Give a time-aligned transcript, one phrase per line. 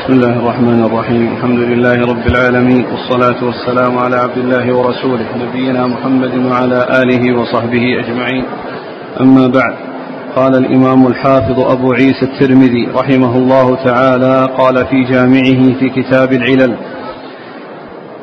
[0.00, 1.28] بسم الله الرحمن الرحيم.
[1.36, 7.84] الحمد لله رب العالمين والصلاة والسلام على عبد الله ورسوله نبينا محمد وعلى آله وصحبه
[8.02, 8.44] أجمعين.
[9.20, 9.74] أما بعد
[10.36, 16.76] قال الإمام الحافظ أبو عيسى الترمذي رحمه الله تعالى قال في جامعه في كتاب العلل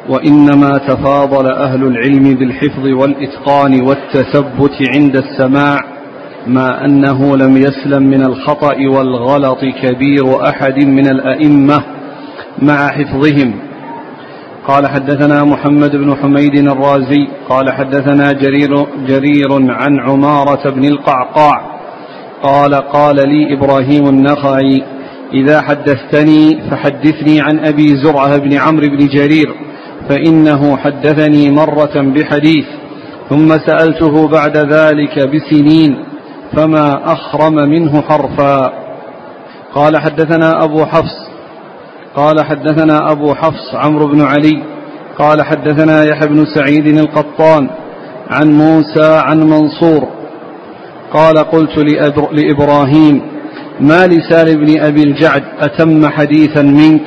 [0.09, 5.80] وإنما تفاضل أهل العلم بالحفظ والإتقان والتثبت عند السماع
[6.48, 11.83] ما أنه لم يسلم من الخطأ والغلط كبير أحد من الأئمة
[12.61, 13.54] مع حفظهم.
[14.68, 21.78] قال حدثنا محمد بن حميد الرازي قال حدثنا جرير, جرير عن عمارة بن القعقاع
[22.43, 24.84] قال قال لي إبراهيم النخعي
[25.34, 29.54] إذا حدثتني فحدثني عن أبي زرعة بن عمرو بن جرير
[30.09, 32.66] فإنه حدثني مرة بحديث
[33.30, 36.06] ثم سألته بعد ذلك بسنين
[36.56, 38.88] فما أخرم منه حرفا.
[39.75, 41.28] قال حدثنا أبو حفص
[42.16, 44.64] قال حدثنا أبو حفص عمرو بن علي
[45.20, 47.70] قال حدثنا يحيى بن سعيد القطان
[48.30, 50.08] عن موسى عن منصور
[51.14, 51.78] قال قلت
[52.31, 53.22] لإبراهيم
[53.80, 57.06] ما لسان بن أبي الجعد أتم حديثا منك؟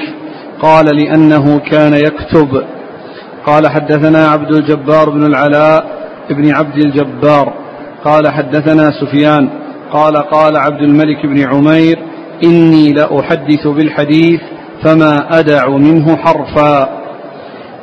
[0.62, 2.62] قال لأنه كان يكتب.
[3.46, 5.86] قال حدثنا عبد الجبار بن العلاء
[6.30, 7.55] بن عبد الجبار.
[8.04, 9.50] قال حدثنا سفيان
[9.92, 11.98] قال قال عبد الملك بن عمير
[12.44, 14.40] إني لأحدث بالحديث
[14.82, 17.00] فما أدع منه حرفا.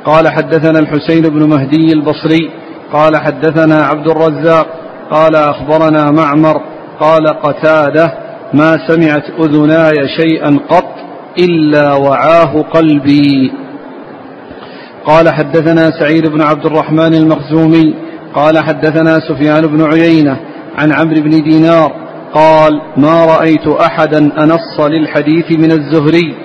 [0.06, 2.50] قال حدثنا الحسين بن مهدي البصري
[2.94, 4.68] قال حدثنا عبد الرزاق
[5.12, 6.62] قال أخبرنا معمر
[7.00, 8.14] قال قتادة
[8.54, 10.94] ما سمعت أذناي شيئا قط
[11.40, 13.52] إلا وعاه قلبي.
[15.06, 20.40] قال حدثنا سعيد بن عبد الرحمن المخزومي قال حدثنا سفيان بن عيينة
[20.78, 21.92] عن عمرو بن دينار
[22.34, 26.36] قال ما رأيت أحدا أنص للحديث من الزهري.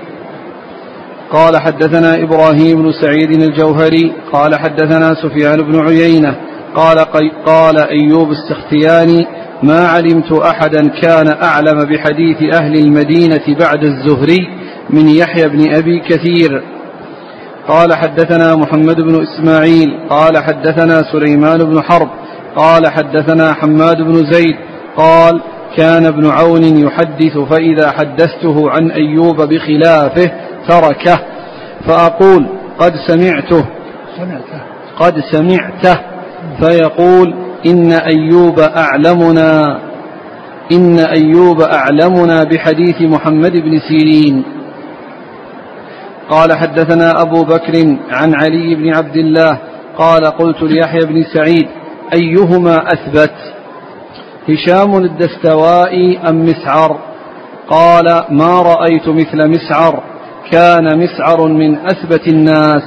[1.31, 6.37] قال حدثنا إبراهيم بن سعيد الجوهري قال حدثنا سفيان بن عيينة
[6.75, 6.99] قال,
[7.47, 9.27] قال أيوب السختياني
[9.63, 14.49] ما علمت أحدا كان أعلم بحديث أهل المدينة بعد الزهري
[14.91, 16.63] من يحيى بن أبي كثير.
[17.69, 22.09] قال حدثنا محمد بن إسماعيل قال حدثنا سليمان بن حرب
[22.57, 24.57] قال حدثنا حماد بن زيد
[24.97, 25.41] قال
[25.77, 30.31] كان ابن عون يحدث فإذا حدثته عن أيوب بخلافه
[30.69, 31.19] تركه
[31.87, 32.47] فأقول
[32.79, 33.65] قد سمعته
[34.99, 35.99] قد سمعته
[36.61, 37.35] فيقول
[37.67, 39.79] إن أيوب أعلمنا
[40.73, 44.45] إن أيوب أعلمنا بحديث محمد بن سيرين.
[46.31, 49.59] قال حدثنا أبو بكر عن علي بن عبد الله
[49.99, 51.69] قال قلت ليحيى بن سعيد
[52.15, 53.35] أيهما أثبت؟
[54.49, 56.99] هشام الدستوائي أم مسعر؟
[57.69, 60.03] قال ما رأيت مثل مسعر
[60.53, 62.83] كان مسعر من أثبت الناس.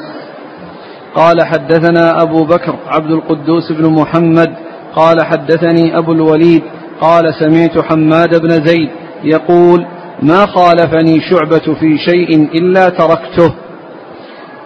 [1.16, 4.56] قال حدثنا أبو بكر عبد القدوس بن محمد
[4.95, 6.63] قال حدثني أبو الوليد
[7.01, 8.90] قال سمعت حماد بن زيد
[9.24, 9.85] يقول
[10.24, 13.53] ما خالفني شعبة في شيء إلا تركته.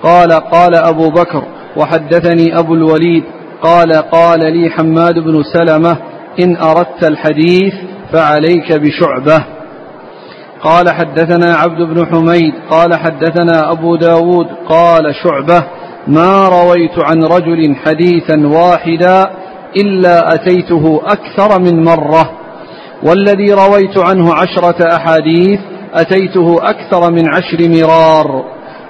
[0.04, 1.44] قال قال أبو بكر
[1.78, 3.24] وحدثني أبو الوليد
[3.62, 5.98] قال قال لي حماد بن سلمة
[6.44, 7.74] إن أردت الحديث
[8.14, 9.46] فعليك بشعبة.
[10.64, 15.64] قال حدثنا عبد بن حميد قال حدثنا أبو داود قال شعبة
[16.08, 19.32] ما رويت عن رجل حديثا واحدا
[19.78, 22.39] إلا أتيته أكثر من مرة.
[23.04, 25.60] والذي رويت عنه عشرة أحاديث
[25.94, 28.44] أتيته أكثر من عشر مرار.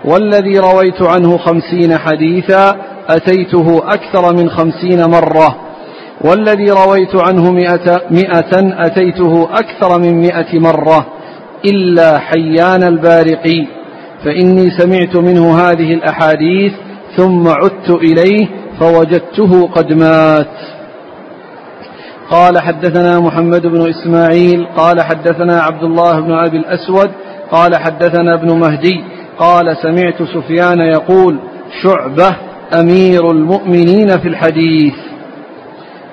[0.06, 2.75] والذي رويت عنه خمسين حديثا
[3.09, 5.56] أتيته أكثر من خمسين مرة.
[6.22, 11.06] والذي رويت عنه مئة, مئة أتيته أكثر من مئة مرة.
[11.66, 13.68] إلا حيان البارقي.
[14.25, 16.74] فإني سمعت منه هذه الأحاديث
[17.18, 18.48] ثم عدت إليه
[18.80, 20.78] فوجدته قد مات.
[22.29, 27.12] قال حدثنا محمد بن إسماعيل قال حدثنا عبد الله بن أبي الأسود
[27.51, 29.04] قال حدثنا ابن مهدي
[29.39, 31.39] قال سمعت سفيان يقول
[31.83, 32.36] شعبة
[32.81, 34.94] أمير المؤمنين في الحديث.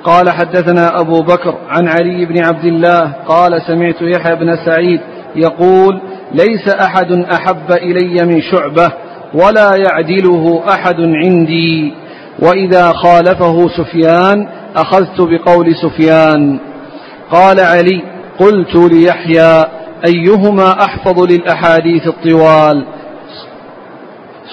[0.05, 5.01] قال حدثنا أبو بكر عن علي بن عبد الله قال سمعت يحيى بن سعيد
[5.37, 6.01] يقول
[6.35, 8.93] ليس أحد أحب إلي من شعبة
[9.35, 11.95] ولا يعدله أحد عندي.
[12.43, 16.59] وإذا خالفه سفيان أخذت بقول سفيان.
[17.31, 18.03] قال علي
[18.41, 19.65] قلت ليحيى
[20.07, 22.87] أيهما أحفظ للأحاديث الطوال؟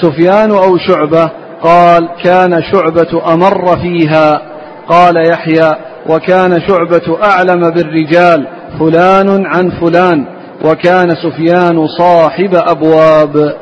[0.02, 1.30] سفيان أو شعبة؟
[1.64, 4.42] قال كان شعبة أمر فيها.
[4.90, 5.72] قال يحيى
[6.10, 8.48] وكان شعبة أعلم بالرجال
[8.80, 10.26] فلان عن فلان.
[10.66, 13.56] وكان سفيان صاحب أبواب.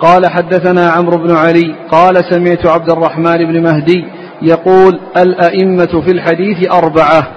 [0.00, 4.04] قال حدثنا عمرو بن علي قال سمعت عبد الرحمن بن مهدي
[4.42, 7.28] يقول الأئمة في الحديث أربعة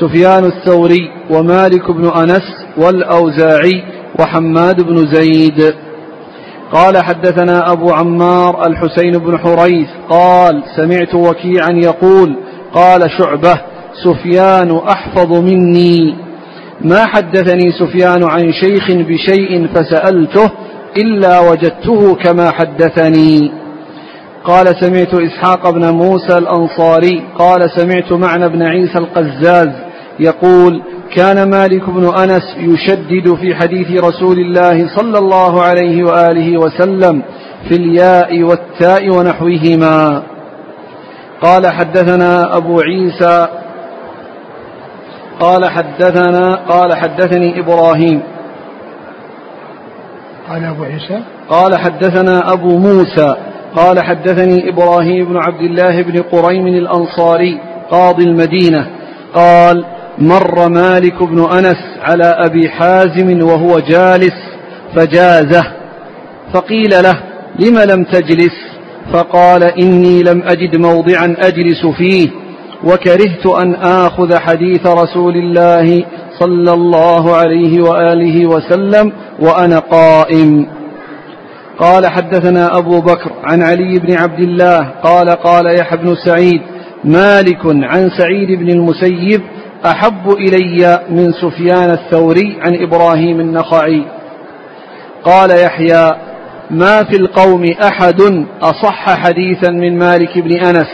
[0.00, 3.82] سفيان الثوري ومالك بن أنس والأوزاعي
[4.20, 5.74] وحماد بن زيد.
[6.72, 12.36] قال حدثنا أبو عمار الحسين بن حريث قال سمعت وكيعا يقول
[12.74, 13.60] قال شعبة
[14.04, 16.16] سفيان أحفظ مني.
[16.80, 20.50] ما حدثني سفيان عن شيخ بشيء فسألته
[20.96, 23.52] إلا وجدته كما حدثني.
[24.44, 29.68] قال سمعت إسحاق بن موسى الأنصاري قال سمعت معنى بن عيسى القزاز
[30.20, 30.82] يقول
[31.16, 37.22] كان مالك بن أنس يشدد في حديث رسول الله صلى الله عليه وآله وسلم
[37.68, 40.22] في الياء والتاء ونحوهما.
[41.42, 43.48] قال حدثنا أبو عيسى
[45.40, 48.22] قال حدثنا قال حدثني إبراهيم
[50.48, 51.22] قال أبو عيسى.
[51.48, 53.36] قال حدثنا أبو موسى
[53.76, 57.60] قال حدثني إبراهيم بن عبد الله بن قريم الأنصاري
[57.90, 58.86] قاضي المدينة
[59.34, 59.84] قال
[60.18, 64.34] مر مالك بن أنس على أبي حازم وهو جالس
[64.96, 65.64] فجازه
[66.52, 67.18] فقيل له
[67.58, 68.68] لم لم تجلس؟
[69.12, 72.28] فقال إني لم أجد موضعا أجلس فيه
[72.84, 76.04] وكرهت أن آخذ حديث رسول الله
[76.38, 80.66] صلى الله عليه وآله وسلم وأنا قائم.
[81.78, 86.60] قال حدثنا أبو بكر عن علي بن عبد الله قال قال يحيى بن سعيد
[87.04, 89.42] مالك عن سعيد بن المسيب
[89.86, 94.02] أحب إلي من سفيان الثوري عن إبراهيم النخعي.
[95.24, 96.14] قال يحيى
[96.70, 100.88] ما في القوم أحد أصح حديثا من مالك بن أنس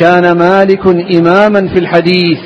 [0.00, 2.38] كان مالك إماما في الحديث.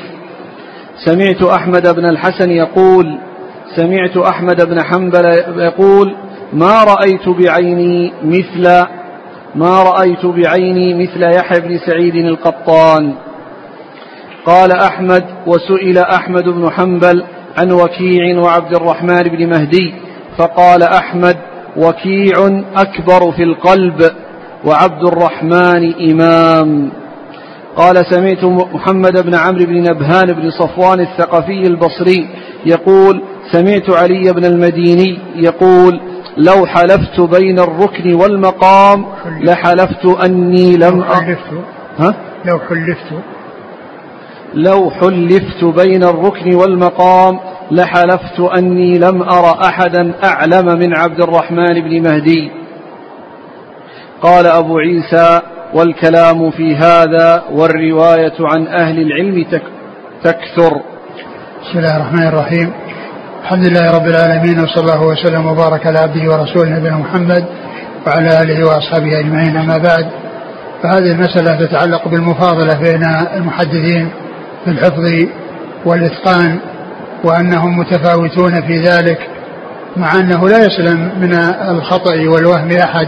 [1.05, 3.17] سمعت أحمد بن الحسن يقول
[3.75, 5.25] سمعت أحمد بن حنبل
[5.57, 6.15] يقول
[6.53, 8.85] ما رأيت بعيني مثل
[9.55, 13.13] ما رأيت بعيني مثل يحيى بن سعيد القطان.
[14.45, 17.23] قال أحمد وسئل أحمد بن حنبل
[17.57, 19.93] عن وكيع وعبد الرحمن بن مهدي
[20.37, 21.37] فقال أحمد
[21.77, 24.01] وكيع أكبر في القلب
[24.65, 26.91] وعبد الرحمن إمام.
[27.79, 28.43] قال سمعت
[28.73, 32.29] محمد بن عمرو بن نبهان بن صفوان الثقفي البصري
[32.65, 33.21] يقول
[33.51, 36.01] سمعت علي بن المديني يقول
[36.37, 39.05] لو حلفت بين الركن والمقام
[39.41, 41.53] لحلفت أني لم حلفت.
[41.99, 42.15] ها؟
[42.45, 43.23] لو حلفت.
[44.53, 47.39] لو حلفت بين الركن والمقام
[47.71, 52.51] لحلفت أني لم أر أحدا أعلم من عبد الرحمن بن مهدي.
[54.21, 55.41] قال أبو عيسى
[55.73, 59.45] والكلام في هذا والرواية عن أهل العلم
[60.23, 60.81] تكثر.
[61.61, 62.71] بسم الله الرحمن الرحيم.
[63.41, 67.45] الحمد لله رب العالمين وصلى الله وسلم وبارك على عبده ورسوله نبينا محمد
[68.07, 70.09] وعلى آله وأصحابه أجمعين أما بعد.
[70.83, 73.03] فهذه المسألة تتعلق بالمفاضلة بين
[73.35, 74.09] المحدثين
[74.65, 75.27] في الحفظ
[75.85, 76.59] والإتقان
[77.23, 79.19] وأنهم متفاوتون في ذلك
[79.97, 81.33] مع أنه لا يسلم من
[81.69, 83.07] الخطأ والوهم أحد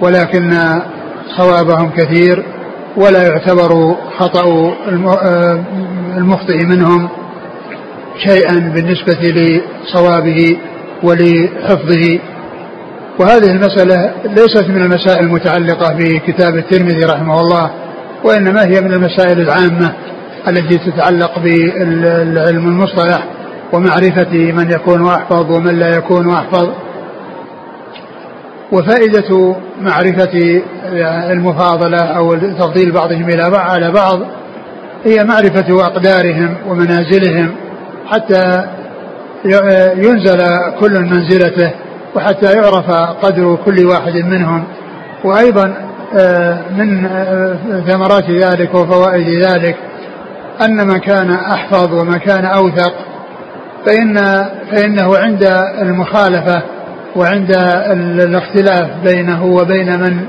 [0.00, 0.50] ولكن
[1.38, 2.44] صوابهم كثير
[2.96, 4.74] ولا يعتبر خطأ
[6.16, 7.08] المخطئ منهم
[8.26, 10.58] شيئا بالنسبة لصوابه
[11.02, 12.18] ولحفظه.
[13.18, 17.70] وهذه المسألة ليست من المسائل المتعلقة بكتاب الترمذي رحمه الله
[18.24, 19.92] وإنما هي من المسائل العامة
[20.48, 23.24] التي تتعلق بالعلم المصطلح
[23.72, 26.68] ومعرفة من يكون أحفظ ومن لا يكون أحفظ.
[28.72, 30.62] وفائدة معرفة
[31.32, 34.20] المفاضلة أو تفضيل بعضهم إلى بعض على بعض
[35.04, 37.54] هي معرفة أقدارهم ومنازلهم
[38.06, 38.66] حتى
[39.96, 40.38] ينزل
[40.80, 41.70] كل منزلته
[42.14, 42.90] وحتى يعرف
[43.22, 44.64] قدر كل واحد منهم.
[45.24, 45.74] وأيضا
[46.18, 47.56] آه، من آه،
[47.86, 49.76] ثمرات ذلك وفوائد ذلك
[50.62, 52.92] أن من كان أحفظ ومن كان أوثق
[53.86, 54.14] فإن
[54.70, 55.42] فإنه عند
[55.82, 56.62] المخالفة
[57.16, 57.56] وعند
[58.20, 60.20] الاختلاف بينه وبين من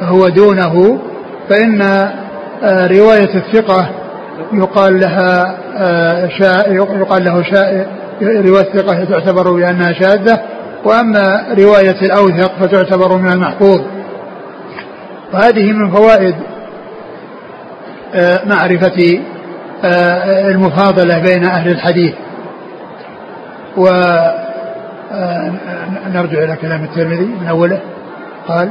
[0.00, 0.98] هو دونه
[1.48, 1.82] فإن
[2.62, 3.90] آه، رواية الثقة
[4.52, 7.86] يقال لها آه، شاء يقال له شاء
[8.22, 10.40] رواية الثقة تعتبر بأنها شاذة
[10.84, 13.80] وأما رواية الأوثق فتعتبر من المحفوظ
[15.32, 16.34] وهذه من فوائد
[18.14, 19.20] آه، معرفة
[20.50, 22.14] المفاضلة بين أهل الحديث.
[23.76, 23.88] و
[26.14, 27.80] نرجع إلى كلام الترمذي من أوله.
[28.48, 28.70] قال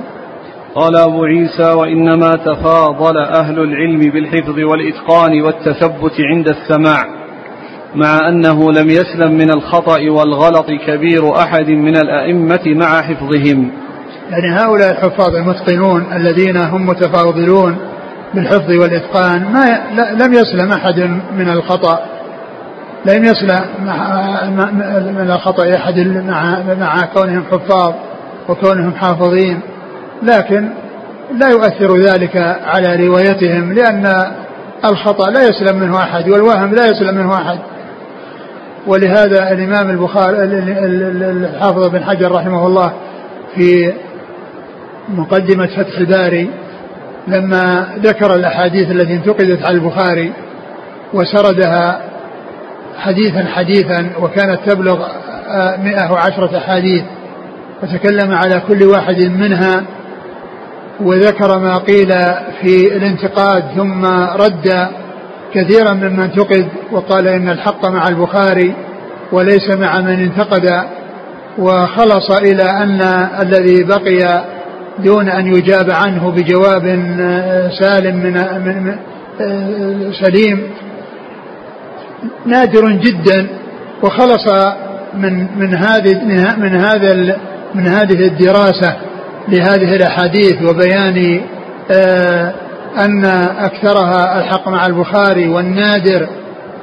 [0.76, 7.04] قال أبو عيسى وإنما تفاضل أهل العلم بالحفظ والإتقان والتثبت عند السماع
[7.96, 13.72] مع أنه لم يسلم من الخطأ والغلط كبير أحد من الأئمة مع حفظهم.
[14.30, 17.78] يعني هؤلاء الحفاظ المتقنون الذين هم متفاضلون
[18.34, 19.82] بالحفظ والإتقان ما
[20.26, 21.00] لم يسلم أحد
[21.38, 22.00] من الخطأ
[23.06, 23.64] لم يسلم
[25.16, 27.94] من الخطأ أحد مع مع كونهم حفاظ
[28.50, 29.60] وكونهم حافظين.
[30.24, 30.70] لكن
[31.32, 34.32] لا يؤثر ذلك على روايتهم لأن
[34.86, 37.60] الخطأ لا يسلم منه أحد والوهم لا يسلم منه أحد.
[38.88, 42.94] ولهذا الإمام البخاري الحافظ بن حجر رحمه الله
[43.56, 43.94] في
[45.10, 46.50] مقدمة فتح الباري
[47.28, 50.34] لما ذكر الأحاديث التي انتقدت على البخاري
[51.14, 52.02] وسردها
[52.98, 55.08] حديثا حديثا وكانت تبلغ
[55.84, 57.04] مئة وعشرة أحاديث
[57.84, 59.84] وتكلم على كل واحد منها
[61.02, 62.10] وذكر ما قيل
[62.62, 64.88] في الانتقاد ثم رد
[65.54, 68.74] كثيرا ممن انتقد وقال إن الحق مع البخاري
[69.32, 70.84] وليس مع من انتقد
[71.60, 73.02] وخلص إلى أن
[73.42, 74.44] الذي بقي
[75.00, 76.84] دون أن يجاب عنه بجواب
[77.82, 78.96] سالم من
[80.14, 80.64] سليم
[82.46, 83.48] نادر جدا
[84.04, 84.48] وخلص
[85.14, 86.24] من من هذه
[86.58, 87.38] من هذا
[87.76, 88.96] من هذه الدراسة
[89.48, 91.42] لهذه الأحاديث وبيان
[91.92, 92.54] آه
[93.00, 93.26] أن
[93.60, 96.28] أكثرها ألحق مع البخاري والنادر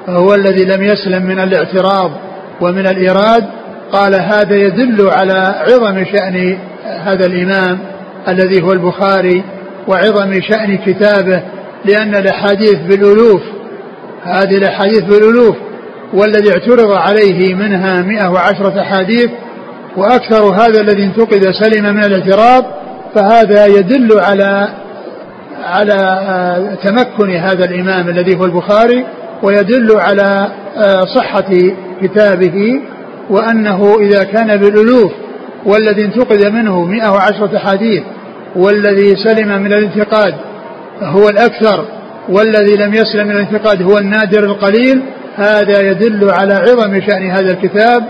[0.09, 2.11] هو الذي لم يسلم من الاعتراض
[2.61, 3.45] ومن الإيراد
[3.93, 7.79] قال هذا يدل على عظم شأن هذا الإمام
[8.29, 9.45] الذي هو البخاري
[9.89, 11.43] وعظم شأن كتابه
[11.85, 13.43] لأن الأحاديث بالألوف
[14.25, 15.57] هذه الأحاديث بالألوف
[16.15, 19.31] والذي اعترض عليه منها مئة وعشرة أحاديث
[19.97, 22.65] وأكثر هذا الذي انتقد سلم من الاعتراض
[23.15, 24.69] فهذا يدل على
[25.65, 25.95] على
[26.29, 29.07] آه، تمكن هذا الإمام الذي هو البخاري
[29.43, 31.51] ويدل على آه، صحة
[32.03, 32.81] كتابه
[33.31, 35.13] وأنه إذا كان بالألوف
[35.67, 38.03] والذي انتقد منه 110 حديث
[38.57, 40.35] والذي سلم من الانتقاد
[41.03, 41.85] هو الأكثر
[42.31, 45.03] والذي لم يسلم من الانتقاد هو النادر القليل
[45.37, 48.03] هذا يدل على عظم شأن هذا الكتاب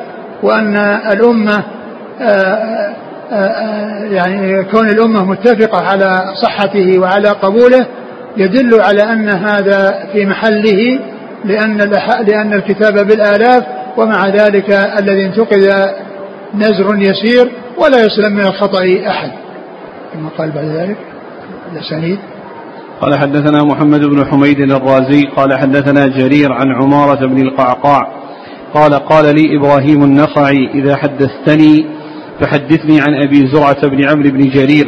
[0.43, 0.77] وأن
[1.13, 1.65] الأمة
[2.21, 2.95] آه،
[4.11, 7.87] يعني كون الأمة متفقة على صحته وعلى قبوله
[8.37, 11.01] يدل على أن هذا في محله
[11.45, 11.77] لأن
[12.27, 13.65] لأن الكتاب بالآلاف
[13.97, 15.91] ومع ذلك الذي انتقد
[16.55, 19.31] نزر يسير ولا يسلم من الخطأ أحد.
[20.15, 20.97] ثم قال بعد ذلك
[21.73, 22.19] الأسانيد.
[23.01, 28.03] قال حدثنا محمد بن حميد الرازي قال حدثنا جرير عن عمارة بن القعقاع
[28.75, 31.87] قال قال لي إبراهيم النخعي إذا حدثتني
[32.41, 34.87] فحدثني عن أبي زرعة بن عمرو بن جرير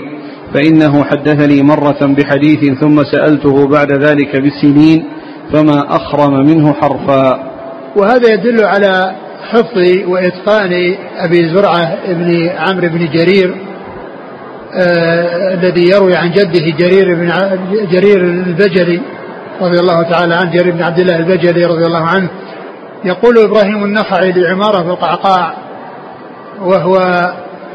[0.54, 5.04] فإنه حدثني مرة بحديث ثم سألته بعد ذلك بسنين
[5.52, 7.52] فما أخرم منه حرفا.
[7.96, 9.14] وهذا يدل على
[9.50, 13.71] حفظ وإتقان أبي زرعة بن عمرو بن جرير
[14.74, 17.32] الذي يروي عن جده جرير بن
[17.90, 19.00] جرير البجلي
[19.60, 22.28] رضي الله تعالى عنه جرير بن عبد الله البجلي رضي الله عنه
[23.04, 25.54] يقول إبراهيم النخعي لعمارة في القعقاع
[26.60, 26.98] وهو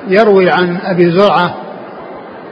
[0.08, 1.56] يروي عن أبي زرعة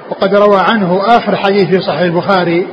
[0.09, 2.67] وقد روى عنه آخر حديث في صحيح البخاري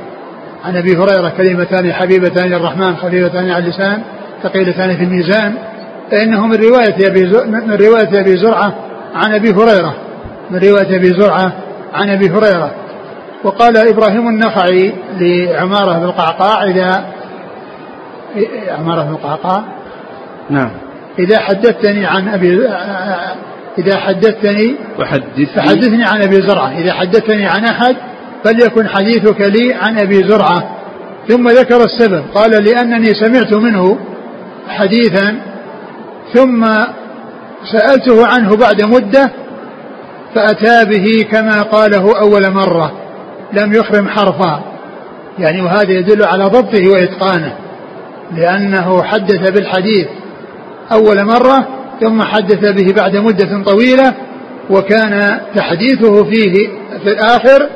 [0.65, 4.01] عن أبي هريرة كلمتان حبيبتان للرحمن خفيفتان على اللسان
[4.43, 5.53] ثقيلتان في الميزان
[6.11, 8.73] فإنه من رواية أبي من رواية أبي زرعة
[9.15, 9.95] عن أبي هريرة.
[10.53, 11.53] من رواية أبي زرعة
[11.93, 12.71] عن أبي هريرة.
[13.43, 17.05] وقال إبراهيم النخعي لعمارة بن القعقاع إذا
[18.69, 19.63] عمارة بن القعقاع.
[20.49, 20.71] نعم.
[21.19, 22.67] إذا حدثتني عن أبي
[23.77, 26.77] إذا حدثتني فحدثني, فحدثني عن أبي زرعة.
[26.77, 27.95] إذا حدثني عن أحد
[28.43, 30.63] فليكن حديثك لي عن أبي زرعة.
[31.27, 32.23] ثم ذكر السبب.
[32.35, 33.99] قال لأنني سمعت منه
[34.67, 35.35] حديثا
[36.33, 36.65] ثم
[37.71, 39.31] سألته عنه بعد مدة
[40.35, 42.91] فأتى به كما قاله أول مرة
[43.53, 44.63] لم يخرم حرفا.
[45.39, 47.55] يعني وهذا يدل على ضبطه وإتقانه
[48.35, 50.07] لأنه حدث بالحديث.
[50.91, 51.67] أول مرة
[52.01, 54.13] ثم حدث به بعد مدة طويلة
[54.69, 56.67] وكان تحديثه فيه
[57.03, 57.69] في الآخر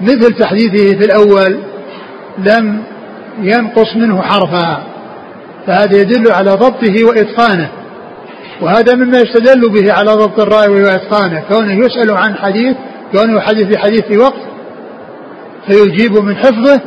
[0.00, 1.58] مثل تحديثه في الأول
[2.38, 2.82] لم
[3.42, 4.82] ينقص منه حرفا.
[5.66, 7.68] فهذا يدل على ضبطه وإتقانه.
[8.62, 11.42] وهذا مما يستدل به على ضبط الراوي وإتقانه.
[11.50, 12.76] كونه يسأل عن حديث
[13.12, 14.42] كونه يحدث في حديث في وقت
[15.66, 16.80] فيجيب من حفظه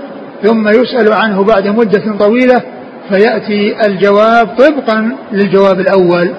[0.44, 2.62] ثم يسأل عنه بعد مدة طويلة
[3.10, 6.32] فيأتي الجواب طبقا للجواب الأول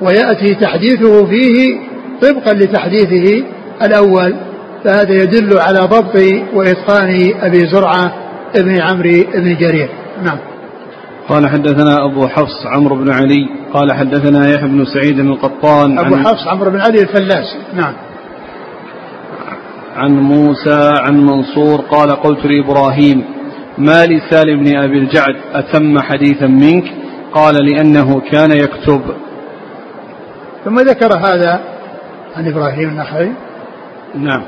[0.00, 1.76] ويأتي تحديثه فيه
[2.22, 3.44] طبقا لتحديثه
[3.82, 4.34] الأول.
[4.84, 6.16] فهذا يدل على ضبط
[6.54, 8.14] وإتقان أبي زرعة
[8.58, 9.88] ابن عمرو بن جرير.
[10.24, 10.38] نعم.
[11.28, 16.46] قال حدثنا أبو حفص عمرو بن علي قال حدثنا يحيى بن سعيد القطان أبو حفص
[16.48, 17.56] عمرو بن علي الفلاس.
[17.74, 17.94] نعم.
[19.96, 23.24] عن موسى عن منصور قال قلت لإبراهيم
[23.78, 26.84] ما لسالم بن أبي الجعد أتم حديثا منك؟
[27.34, 29.02] قال لأنه كان يكتب.
[30.64, 31.60] ثم ذكر هذا
[32.36, 33.32] عن إبراهيم النخعي.
[34.14, 34.42] نعم.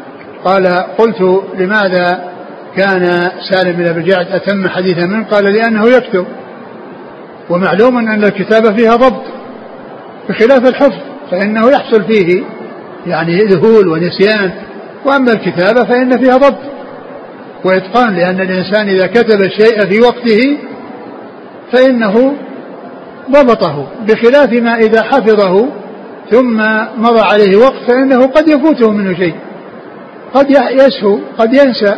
[0.44, 0.66] قال
[0.99, 2.30] قلت لماذا
[2.76, 6.26] كان سالم بن أبي الجعد أتم حديثا منه؟ قال لأنه يكتب.
[7.50, 9.23] ومعلوم أن الكتابة فيها ضبط.
[10.28, 10.99] بخلاف الحفظ
[11.30, 12.42] فإنه يحصل فيه
[13.07, 14.52] يعني ذهول ونسيان.
[15.04, 16.71] وأما الكتابة فإن فيها ضبط.
[17.64, 20.59] وإتقان لأن الإنسان إذا كتب الشيء في وقته
[21.73, 22.33] فإنه
[23.30, 23.88] ضبطه.
[24.09, 25.66] بخلاف ما إذا حفظه
[26.30, 26.57] ثم
[26.97, 29.35] مضى عليه وقت فإنه قد يفوته منه شيء.
[30.35, 31.97] قد يسهو قد ينسى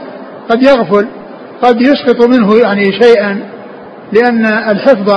[0.48, 1.06] قد يغفل
[1.62, 3.51] قد يسقط منه يعني شيئا.
[4.12, 5.10] لأن الحفظ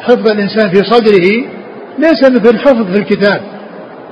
[0.00, 1.44] حفظ الإنسان في صدره
[1.98, 3.40] ليس مثل الحفظ في الكتاب.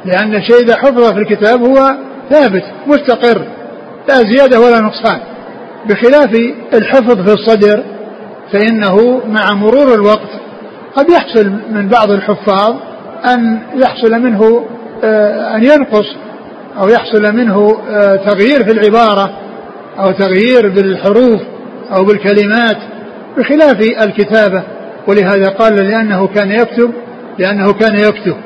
[0.05, 1.97] لأن الشيء إذا حفظ في الكتاب هو
[2.31, 3.47] ثابت مستقر
[4.09, 5.21] لا زيادة ولا نقصان.
[5.89, 6.35] بخلاف
[6.75, 7.85] الحفظ في الصدر
[8.53, 10.31] فإنه مع مرور الوقت
[10.97, 12.75] قد يحصل من بعض الحفاظ
[13.35, 14.67] أن يحصل منه
[15.05, 16.07] آه، أن ينقص
[16.81, 19.31] أو يحصل منه آه، تغيير في العبارة
[19.99, 21.41] أو تغيير بالحروف
[21.97, 22.77] أو بالكلمات.
[23.39, 24.63] بخلاف الكتابة
[25.09, 26.93] ولهذا قال لأنه كان يكتب
[27.39, 28.37] لأنه كان يكتب.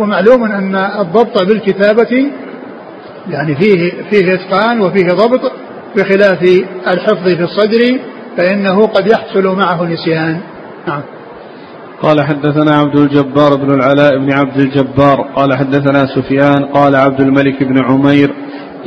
[0.00, 2.26] ومعلوم أن الضبط بالكتابة
[3.30, 5.52] يعني فيه فيه إتقان وفيه ضبط
[5.96, 6.42] بخلاف
[6.86, 7.98] الحفظ في الصدر
[8.36, 10.40] فإنه قد يحصل معه نسيان.
[10.88, 11.02] نعم.
[12.02, 17.62] قال حدثنا عبد الجبار بن العلاء بن عبد الجبار قال حدثنا سفيان قال عبد الملك
[17.62, 18.34] بن عمير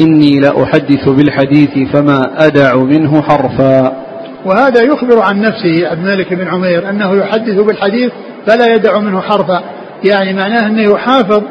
[0.01, 4.03] إني لأحدث بالحديث فما أدع منه حرفا.
[4.45, 8.11] وهذا يخبر عن نفسه عبد الملك بن عمير أنه يحدث بالحديث
[8.47, 9.63] فلا يدع منه حرفا.
[10.03, 11.43] يعني معناه أنه يحافظ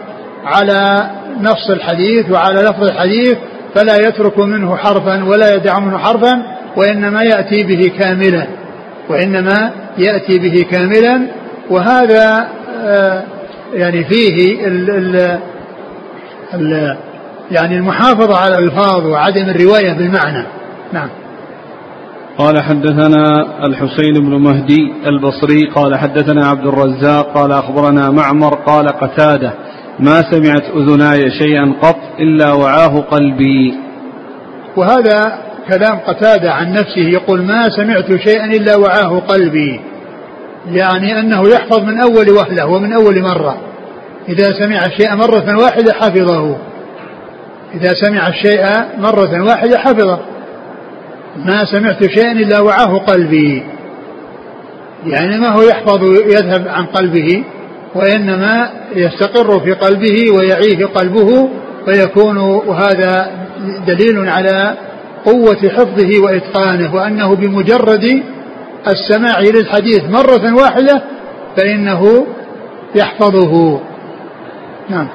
[0.45, 3.37] على نص الحديث وعلى لفظ الحديث
[3.75, 6.43] فلا يترك منه حرفا ولا يدع منه حرفا
[6.77, 8.47] وإنما يأتي به كاملا
[9.09, 11.27] وإنما يأتي به كاملا.
[11.71, 12.49] وهذا
[12.85, 13.23] آه،
[13.75, 15.39] يعني فيه ال ال
[16.55, 16.97] ال
[17.51, 20.47] يعني المحافظة على الألفاظ وعدم الرواية بالمعنى.
[20.93, 21.09] نعم.
[22.39, 29.53] قال حدثنا الحسين بن مهدي البصري قال حدثنا عبد الرزاق قال أخبرنا معمر قال قتادة
[29.99, 33.75] ما سمعت أذناي شيئا قط إلا وعاه قلبي.
[34.77, 39.81] وهذا كلام قتادة عن نفسه يقول ما سمعت شيئا إلا وعاه قلبي.
[40.67, 43.57] يعني أنه يحفظ من أول وهلة ومن أول مرة.
[44.29, 46.57] إذا سمع الشيء مرة واحدة حفظه.
[47.75, 48.65] إذا سمع الشيء
[48.99, 50.32] مرة واحدة حفظه.
[51.37, 53.63] ما سمعت شيئا إلا وعاه قلبي.
[55.07, 57.45] يعني ما هو يحفظ يذهب عن قلبه
[57.95, 61.49] وإنما يستقر في قلبه ويعيه قلبه
[61.87, 63.31] فيكون وهذا
[63.87, 64.77] دليل على
[65.25, 66.95] قوة حفظه وإتقانه.
[66.95, 68.23] وأنه بمجرد
[68.87, 71.03] السماع للحديث مرة واحدة
[71.57, 72.27] فإنه
[72.95, 73.81] يحفظه.
[74.91, 75.09] نعم.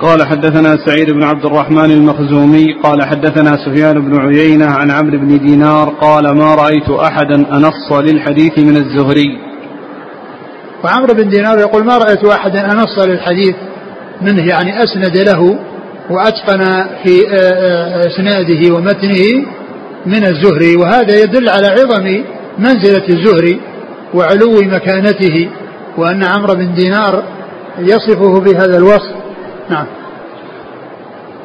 [0.00, 5.38] قال حدثنا سعيد بن عبد الرحمن المخزومي قال حدثنا سفيان بن عيينة عن عمرو بن
[5.38, 9.38] دينار قال ما رأيت أحدا أنص للحديث من الزهري.
[10.84, 13.54] وعمرو بن دينار يقول ما رأيت أحدا أنص للحديث
[14.20, 15.58] منه يعني أسند له
[16.10, 16.64] وأتقن
[17.04, 19.46] في آه، آه، إسناده ومتنه
[20.06, 20.76] من الزهري.
[20.76, 22.24] وهذا يدل على عظم
[22.58, 23.60] منزلة الزهري
[24.14, 25.48] وعلو مكانته
[25.96, 27.22] وأن عمرو بن دينار
[27.78, 29.17] يصفه بهذا الوصف.
[29.70, 29.86] نعم.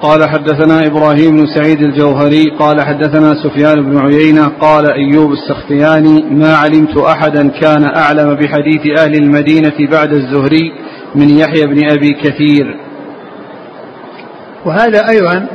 [0.01, 6.55] قال حدثنا إبراهيم بن سعيد الجوهري قال حدثنا سفيان بن عيينة قال أيوب السختياني ما
[6.55, 10.73] علمت أحدا كان أعلم بحديث أهل المدينة بعد الزهري
[11.15, 12.77] من يحيى بن أبي كثير.
[14.65, 15.47] وهذا أيضا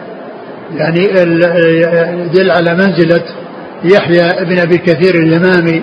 [0.74, 1.00] يعني
[2.24, 3.24] يدل على منزلة
[3.85, 5.83] يحيى بن أبي كثير اليمامي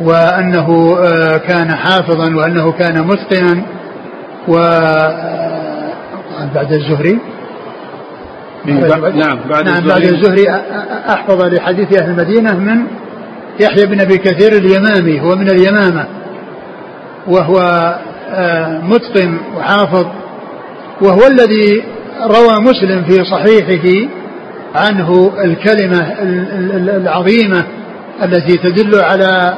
[0.00, 3.62] وأنه آه، كان حافظا وأنه كان متقنا
[4.48, 4.56] و
[6.40, 7.18] آه، بعد الزهري.
[9.16, 10.50] نعم بعد نعم بعد الزهري.
[11.08, 12.86] أحفظ لحديث أهل المدينة من
[13.60, 16.06] يحيى بن أبي كثير اليمامي هو من اليمامة
[17.28, 17.58] وهو
[18.32, 20.06] آه، متقن وحافظ
[21.02, 21.84] وهو الذي
[22.22, 24.08] روى مسلم في صحيحه
[24.74, 26.00] عنه الكلمة
[26.96, 27.64] العظيمة
[28.22, 29.54] التي تدل على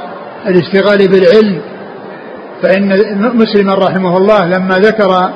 [0.47, 1.61] الاشتغال بالعلم.
[2.63, 2.89] فإن
[3.35, 5.31] مسلم رحمه الله لما ذكر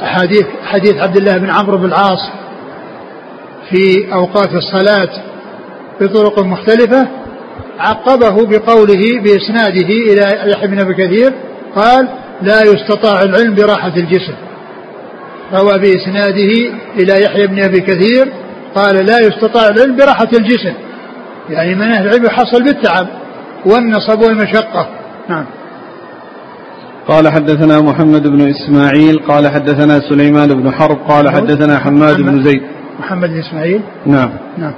[0.00, 2.30] حديث حديث عبد الله بن عمرو بن العاص
[3.70, 5.10] في أوقات الصلاة
[6.00, 7.08] بطرق مختلفة
[7.78, 11.32] عقبه بقوله بإسناده إلى يحيى بن أبي كثير
[11.76, 12.08] قال
[12.42, 14.34] لا يستطاع العلم براحة الجسم.
[15.52, 16.52] روى بإسناده
[16.98, 18.32] إلى يحيى بن أبي كثير
[18.74, 20.74] قال لا يستطاع العلم براحة الجسم.
[21.50, 23.06] يعني من أهل العلم يحصل بالتعب
[23.66, 24.88] والنصب والمشقة.
[25.28, 25.46] نعم.
[27.08, 32.62] قال حدثنا محمد بن إسماعيل قال حدثنا سليمان بن حرب قال حدثنا حماد بن زيد.
[33.00, 34.30] محمد بن إسماعيل؟ نعم.
[34.58, 34.74] نعم.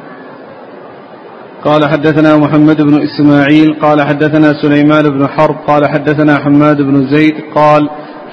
[1.65, 7.35] قال حدثنا محمد بن إسماعيل قال حدثنا سليمان بن حرب قال حدثنا حماد بن زيد
[7.55, 7.89] قال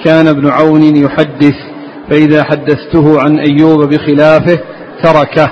[0.06, 1.56] كان ابن عون يحدث
[2.10, 4.60] فإذا حدثته عن أيوب بخلافه
[5.04, 5.52] تركه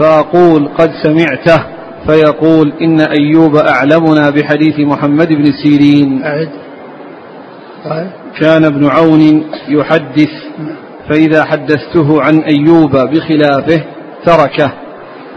[0.00, 1.64] فأقول قد سمعته
[2.06, 6.22] فيقول إن أيوب أعلمنا بحديث محمد بن سيرين.
[6.24, 6.63] أعد.
[7.84, 10.30] قال كان ابن عون يحدث
[11.08, 13.84] فإذا حدثته عن أيوب بخلافه
[14.24, 14.72] تركه.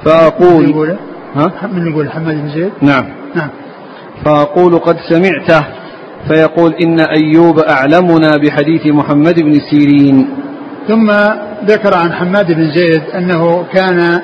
[0.05, 0.97] فأقول
[1.35, 3.05] ها؟ من يقول حماد بن زيد؟ نعم.
[3.35, 3.49] نعم.
[4.25, 5.65] فأقول قد سمعته
[6.27, 10.29] فيقول إن أيوب أعلمنا بحديث محمد بن سيرين.
[10.87, 11.11] ثم
[11.65, 14.21] ذكر عن حماد بن زيد أنه كان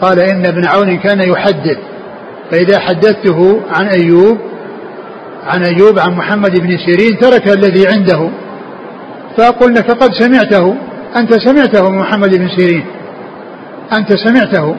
[0.00, 1.78] قال إن ابن عون كان يحدث
[2.50, 4.38] فإذا حدثته عن أيوب
[5.46, 8.30] عن أيوب عن محمد بن سيرين ترك الذي عنده.
[9.36, 10.74] فأقول لك قد سمعته.
[11.16, 12.84] أنت سمعته من محمد بن سيرين.
[13.92, 14.74] أنت سمعته.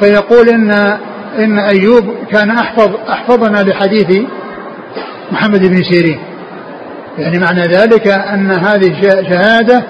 [0.00, 0.70] فيقول إن
[1.38, 4.22] إن أيوب كان أحفظ أحفظنا لحديث
[5.32, 6.18] محمد بن سيرين.
[7.18, 9.00] يعني معنى ذلك أن هذه
[9.30, 9.82] شهادة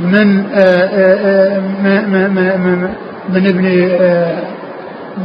[0.00, 0.36] من
[1.82, 2.90] من من,
[3.28, 3.64] من ابن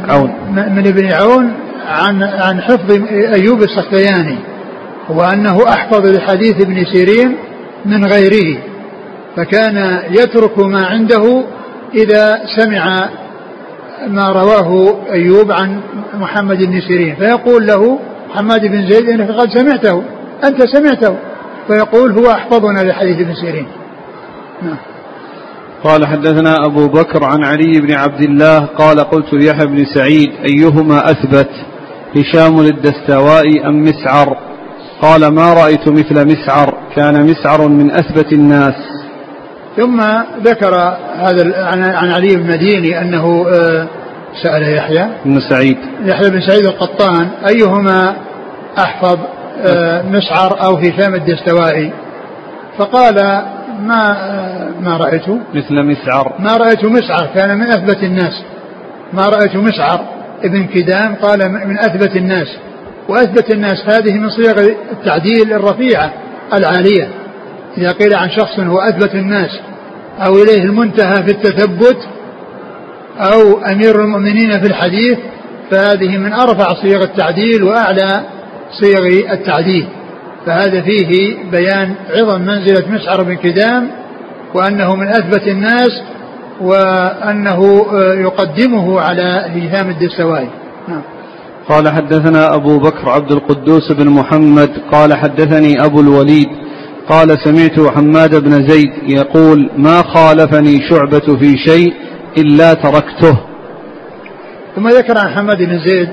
[0.09, 0.31] عون.
[0.51, 1.53] من ابن عون
[1.87, 4.37] عن عن حفظ أيوب السختياني
[5.09, 7.37] وأنه أحفظ لحديث ابن سيرين
[7.85, 8.57] من غيره
[9.37, 11.43] فكان يترك ما عنده
[11.95, 13.09] إذا سمع
[14.07, 15.81] ما رواه أيوب عن
[16.13, 20.03] محمد بن سيرين فيقول له محمد بن زيد إنك قد سمعته
[20.43, 21.15] أنت سمعته
[21.67, 23.67] فيقول هو أحفظنا لحديث ابن سيرين.
[24.61, 24.77] نعم.
[25.83, 31.11] قال حدثنا أبو بكر عن علي بن عبد الله قال قلت ليحيى بن سعيد أيهما
[31.11, 31.49] أثبت؟
[32.15, 34.37] هشام الدستوائي أم مسعر؟
[35.01, 38.75] قال ما رأيت مثل مسعر كان مسعر من أثبت الناس.
[39.77, 40.01] ثم
[40.43, 40.75] ذكر
[41.15, 43.87] هذا عن علي بن مديني أنه آه،
[44.43, 45.07] سأل يحيى.
[45.25, 45.77] بن سعيد.
[46.05, 48.15] يحيى بن سعيد القطان أيهما
[48.77, 49.19] أحفظ
[49.65, 51.93] آه، مسعر أو هشام الدستوائي؟
[52.77, 53.15] فقال
[53.79, 54.13] ما
[54.81, 56.33] ما رأيته مثل مسعر.
[56.39, 58.43] ما رأيت مسعر كان من أثبت الناس.
[59.13, 60.22] ما رأيت مسعر.
[60.43, 62.47] ابن كدام قال من أثبت الناس
[63.09, 64.59] وأثبت الناس هذه من صيغ
[64.91, 66.13] التعديل الرفيعة
[66.53, 67.09] العالية
[67.77, 69.59] إذا قيل عن شخص هو أثبت الناس
[70.19, 71.97] أو إليه المنتهى في التثبت
[73.17, 75.17] أو أمير المؤمنين في الحديث
[75.71, 78.23] فهذه من أرفع صيغ التعديل وأعلى
[78.81, 79.87] صيغ التعديل.
[80.45, 83.89] فهذا فيه بيان عظم منزلة مسعر بن كدام
[84.53, 86.01] وأنه من أثبت الناس
[86.63, 90.49] وأنه آه، يقدمه على هشام الدستوائي
[90.87, 91.01] نعم.
[91.69, 96.47] قال حدثنا أبو بكر عبد القدوس بن محمد قال حدثني أبو الوليد
[97.09, 101.93] قال سمعت حماد بن زيد يقول ما خالفني شعبة في شيء
[102.37, 103.37] إلا تركته.
[104.75, 106.09] ثم ذكر عن حماد بن زيد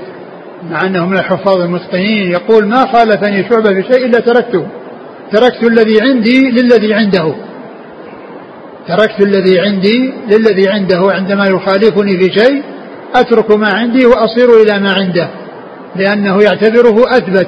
[0.71, 4.67] مع أنه من الحفاظ المتقنين يقول ما خالفني شعبة في شيء إلا تركته.
[5.31, 7.35] تركت الذي عندي للذي عنده.
[8.87, 12.63] تركت الذي عندي للذي عنده عندما يخالفني في شيء
[13.15, 15.29] أترك ما عندي وأصير إلى ما عنده
[15.95, 17.47] لأنه يعتبره أثبت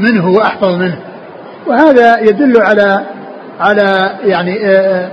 [0.00, 0.98] منه وأحفظ منه.
[1.66, 3.06] وهذا يدل على
[3.60, 5.10] على يعني آآ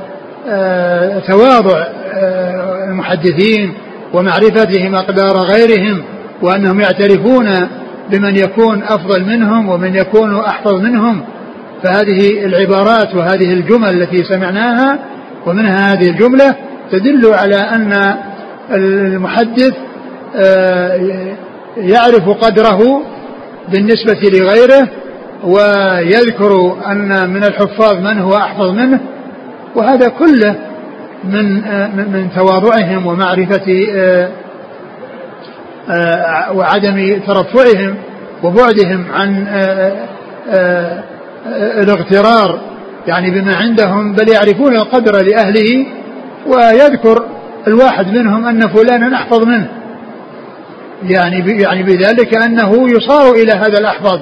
[0.48, 1.84] آآ تواضع
[2.90, 3.74] المحدثين
[4.14, 6.04] ومعرفتهم أقدار غيرهم
[6.42, 7.48] وأنهم يعترفون
[8.12, 11.22] بمن يكون أفضل منهم ومن يكون أحفظ منهم.
[11.84, 15.00] فهذه العبارات وهذه الجمل التي سمعناها
[15.48, 16.56] ومنها هذه الجملة
[16.92, 18.16] تدل على أن
[18.72, 19.74] المحدث
[20.36, 21.00] آه،
[21.78, 23.02] يعرف قدره
[23.72, 24.88] بالنسبة لغيره
[25.44, 29.00] ويذكر أن من الحفاظ من هو أحفظ منه
[29.76, 30.56] وهذا كله
[31.24, 34.30] من آه، من تواضعهم ومعرفة آه،
[36.54, 37.96] وعدم ترفعهم
[38.44, 39.48] وبعدهم عن
[41.56, 42.60] الاغترار
[43.08, 45.86] يعني بما عندهم بل يعرفون القدر لأهله
[46.48, 47.26] ويذكر
[47.68, 49.70] الواحد منهم أن فلانا أحفظ منه.
[51.04, 54.20] يعني يعني بذلك أنه يصار إلى هذا الأحفظ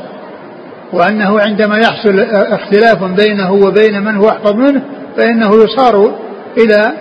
[0.93, 4.82] وأنه عندما يحصل اختلاف بينه وبين من هو أحفظ منه
[5.17, 6.15] فإنه يصار
[6.58, 6.91] إلى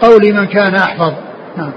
[0.00, 1.12] قول من كان أحفظ.
[1.56, 1.72] نعم.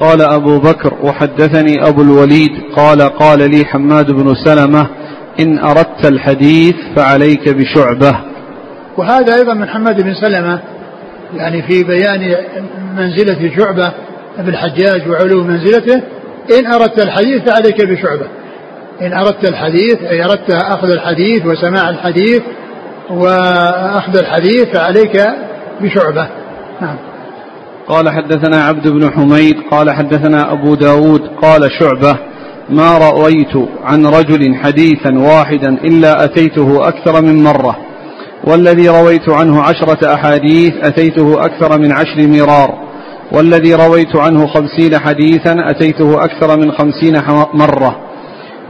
[0.00, 4.86] قال أبو بكر وحدثني أبو الوليد قال قال لي حماد بن سلمة
[5.40, 8.16] إن أردت الحديث فعليك بشعبة.
[8.96, 10.60] وهذا أيضا من حماد بن سلمة
[11.36, 12.36] يعني في بيان
[12.96, 13.92] منزلة شعبة
[14.38, 16.02] بالحجاج وعلو منزلته
[16.58, 18.26] إن أردت الحديث فعليك بشعبة.
[19.02, 22.42] إن أردت الحديث أي أردت أخذ الحديث وسماع الحديث
[23.10, 25.22] وأخذ الحديث فعليك
[25.80, 26.28] بشعبة.
[26.80, 26.96] نعم.
[27.88, 32.31] قال حدثنا عبد بن حميد قال حدثنا أبو داود قال شعبة.
[32.70, 37.76] ما رأيت عن رجل حديثا واحدا إلا أتيته أكثر من مرة.
[38.44, 42.74] والذي رويت عنه عشرة أحاديث أتيته أكثر من عشر مرار.
[43.32, 47.16] والذي رويت عنه خمسين حديثا أتيته أكثر من خمسين
[47.54, 47.96] مرة.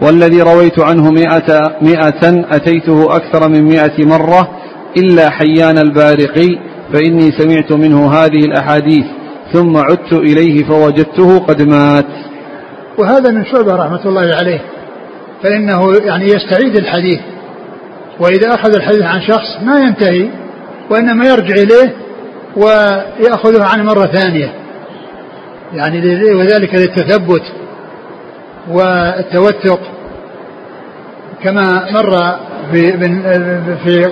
[0.02, 4.48] والذي رويت عنه مئة, مئة أتيته أكثر من مئة مرة.
[4.96, 6.59] إلا حيان البارقي
[6.92, 9.05] فإني سمعت منه هذه الأحاديث
[9.52, 12.31] ثم عدت إليه فوجدته قد مات.
[12.98, 14.61] وهذا من شعبة رحمة الله عليه
[15.42, 17.20] فإنه يعني يستعيد الحديث.
[18.20, 20.28] وإذا أخذ الحديث عن شخص ما ينتهي
[20.90, 21.96] وإنما يرجع إليه
[22.57, 24.52] ويأخذه عن مرة ثانية.
[25.74, 25.98] يعني
[26.35, 27.42] وذلك للتثبت
[28.68, 29.81] والتوثق.
[31.44, 32.37] كما مر
[32.72, 32.92] في
[33.85, 34.05] في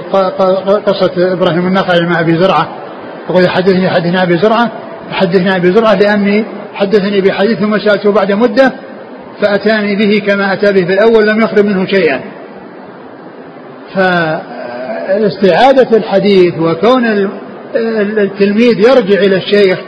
[0.87, 2.69] قصة إبراهيم النخعي مع أبي زرعة.
[3.31, 4.71] يقول حدثني حدثني أبي زرعة
[5.13, 8.73] حدثني أبي زرعة لأني حدثني بحديث ثم سألته بعد مدة
[9.43, 12.21] فأتاني به كما أتى به في الأول لم يخرج منه شيئا.
[13.95, 17.05] فاستعادة الحديث وكون
[18.19, 19.79] التلميذ يرجع إلى الشيخ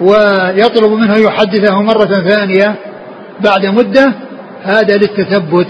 [0.00, 2.74] ويطلب منه يحدثه مرة ثانية
[3.44, 4.14] بعد مدة
[4.62, 5.66] هذا للتثبت.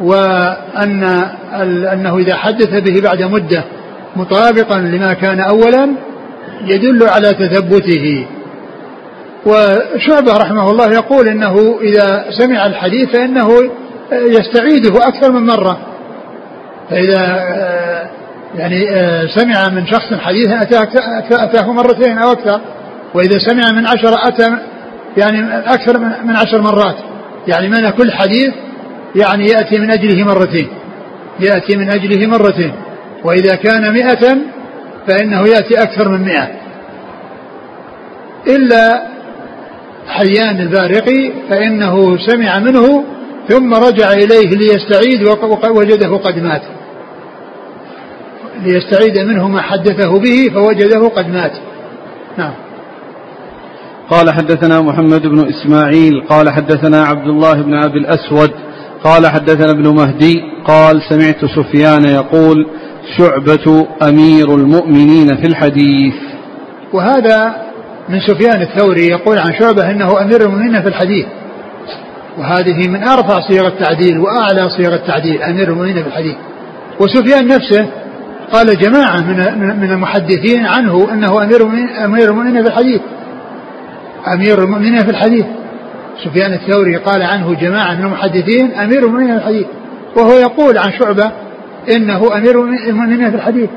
[0.00, 1.04] وأن
[1.92, 3.64] أنه إذا حدث به بعد مدة
[4.16, 5.88] مطابقا لما كان أولا
[6.66, 8.26] يدل على تثبته.
[9.46, 13.48] وشعبة رحمه الله يقول إنه إذا سمع الحديث فإنه
[14.12, 15.78] يستعيده أكثر من مرة.
[16.90, 17.22] فإذا
[18.54, 18.86] يعني
[19.36, 20.62] سمع من شخص حديثا
[21.32, 22.60] أتاه مرتين أو أكثر.
[23.14, 24.56] وإذا سمع من عشرة أتى
[25.16, 26.96] يعني أكثر من عشر مرات.
[27.48, 28.54] يعني من كل حديث
[29.16, 30.68] يعني يأتي من أجله مرتين.
[31.40, 32.72] يأتي من أجله مرتين.
[33.24, 34.36] وإذا كان مئة
[35.08, 36.48] فإنه يأتي أكثر من مئة.
[38.46, 39.11] إلا
[40.06, 43.04] حيان البارقي فإنه سمع منه
[43.48, 45.22] ثم رجع إليه ليستعيد
[45.64, 46.62] ووجده قد مات.
[48.62, 51.52] ليستعيد منه ما حدثه به فوجده قد مات.
[52.38, 52.52] نعم.
[54.10, 58.50] قال حدثنا محمد بن إسماعيل قال حدثنا عبد الله بن أبي الأسود
[59.04, 62.66] قال حدثنا ابن مهدي قال سمعت سفيان يقول
[63.18, 66.14] شعبة أمير المؤمنين في الحديث.
[66.92, 67.71] وهذا
[68.08, 71.26] من سفيان الثوري يقول عن شعبة إنه أمير المؤمنين في الحديث.
[72.38, 76.36] وهذه من أرفع صيغ التعديل وأعلى صيغ التعديل أمير المؤمنين في الحديث.
[77.00, 77.86] وسفيان نفسه
[78.52, 79.20] قال جماعة
[79.74, 81.62] من المحدثين عنه إنه أمير
[82.04, 83.00] أمير المؤمنين في الحديث.
[84.34, 85.44] أمير المؤمنين في الحديث.
[86.24, 89.66] سفيان الثوري قال عنه جماعة من المحدثين أمير المؤمنين في الحديث.
[90.16, 91.32] وهو يقول عن شعبة
[91.96, 93.70] إنه أمير المؤمنين في الحديث.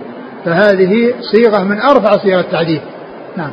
[0.46, 2.82] فهذه صيغة من أرفع صيغ التعديل.
[3.38, 3.52] نعم.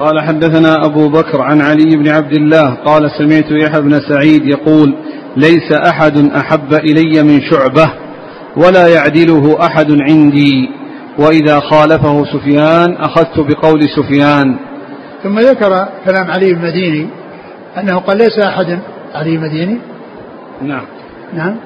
[0.00, 4.94] قال حدثنا أبو بكر عن علي بن عبد الله قال سمعت يحيى بن سعيد يقول
[5.36, 7.92] ليس أحد أحب إلي من شعبة
[8.56, 10.68] ولا يعدله أحد عندي
[11.18, 14.56] وإذا خالفه سفيان أخذت بقول سفيان.
[15.22, 17.08] ثم ذكر كلام علي المديني
[17.78, 18.78] أنه قال ليس أحد
[19.14, 19.78] علي المديني
[20.62, 20.84] نعم.
[21.34, 21.56] نعم.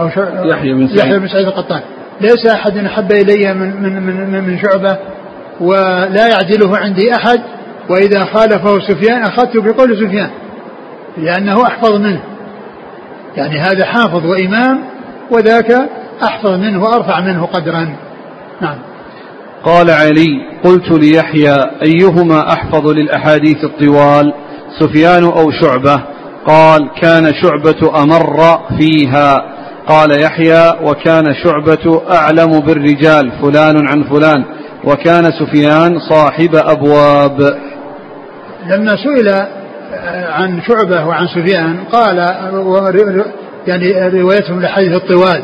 [0.00, 0.06] أو
[0.44, 0.98] يحيى بن سعيد.
[0.98, 1.80] يحيى بن سعيد القطان.
[2.20, 4.98] ليس أحد أحب إلي من من من, من شعبة
[5.60, 7.40] ولا يعدله عندي أحد
[7.90, 10.30] وإذا خالفه سفيان أخذت بقول سفيان
[11.16, 12.20] لأنه أحفظ منه.
[13.36, 14.80] يعني هذا حافظ وإمام
[15.30, 15.88] وذاك
[16.22, 17.96] أحفظ منه وأرفع منه قدرا.
[18.60, 18.78] نعم.
[19.64, 20.26] قال علي
[20.64, 24.34] قلت ليحيى أيهما أحفظ للأحاديث الطوال
[24.80, 26.02] سفيان أو شعبة؟
[26.46, 29.54] قال كان شعبة أمر فيها.
[29.88, 34.44] قال يحيى وكان شعبة أعلم بالرجال فلان عن فلان.
[34.86, 37.58] وكان سفيان صاحب أبواب.
[38.66, 39.46] لما سئل
[40.28, 42.18] عن شعبة وعن سفيان قال
[43.66, 45.42] يعني روايتهم الأحاديث الطوال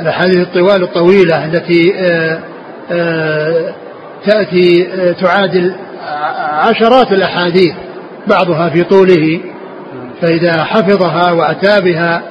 [0.00, 2.38] الأحاديث الطوال الطويلة التي آه،
[2.92, 3.74] آه،
[4.26, 5.74] تأتي آه، تعادل
[6.52, 7.74] عشرات الأحاديث
[8.26, 9.40] بعضها في طوله
[10.22, 12.22] فإذا حفظها وأتى بها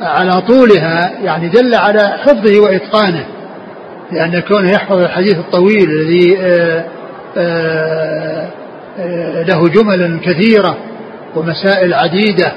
[0.00, 3.26] على طولها يعني دل على حفظه وإتقانه.
[4.12, 6.84] لأن كونه يحفظ الحديث الطويل الذي آه،
[7.36, 8.48] آه،
[9.42, 10.76] له جمل كثيرة
[11.36, 12.52] ومسائل عديدة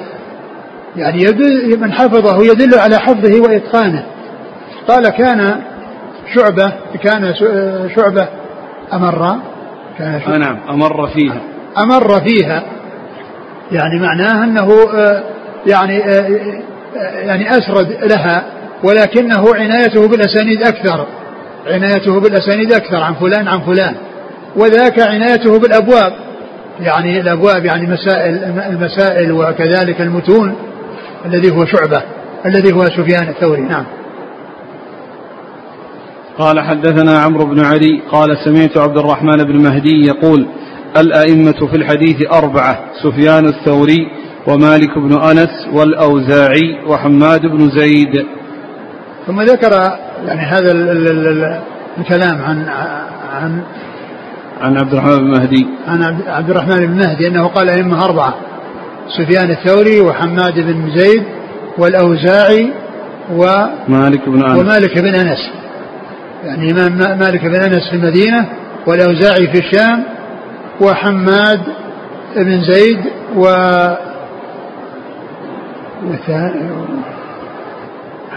[0.95, 4.05] يعني يدل من حفظه يدل على حفظه وإتقانه.
[4.87, 5.61] قال كان
[6.35, 7.33] شعبة كان
[7.95, 8.27] شعبة
[8.93, 9.35] أمر
[9.97, 11.41] كان شعبة نعم أمر فيها.
[11.77, 12.63] أمر فيها.
[13.71, 15.23] يعني معناه أنه آه،
[15.67, 16.51] يعني آه،
[17.19, 18.43] يعني أسرد لها
[18.83, 21.07] ولكنه عنايته بالأسانيد أكثر.
[21.67, 23.95] عنايته بالأسانيد أكثر عن فلان عن فلان.
[24.55, 26.13] وذاك عنايته بالأبواب.
[26.79, 28.35] يعني الأبواب يعني مسائل
[28.69, 30.55] المسائل وكذلك المتون
[31.25, 32.01] الذي هو شعبة
[32.45, 33.61] الذي هو سفيان الثوري.
[33.61, 33.85] نعم.
[36.37, 40.47] قال حدثنا عمرو بن علي قال سمعت عبد الرحمن بن مهدي يقول
[40.97, 44.07] الأئمة في الحديث أربعة سفيان الثوري
[44.47, 48.25] ومالك بن أنس والأوزاعي وحماد بن زيد.
[49.27, 49.71] ثم ذكر
[50.25, 50.71] يعني هذا
[51.97, 52.69] الكلام عن
[53.33, 53.61] عن
[54.61, 55.67] عن عبد الرحمن بن مهدي.
[55.87, 58.33] عن عبد الرحمن بن مهدي أنه قال أئمة أربعة
[59.17, 61.23] سفيان الثوري وحماد بن زيد
[61.77, 62.73] والأوزاعي
[63.31, 64.59] ومالك بن أنس.
[64.59, 65.51] ومالك بن أنس.
[66.43, 68.45] يعني إمام مالك بن أنس في المدينة
[68.87, 70.03] والأوزاعي في الشام
[70.81, 71.61] وحماد
[72.35, 72.99] بن زيد
[73.35, 73.45] و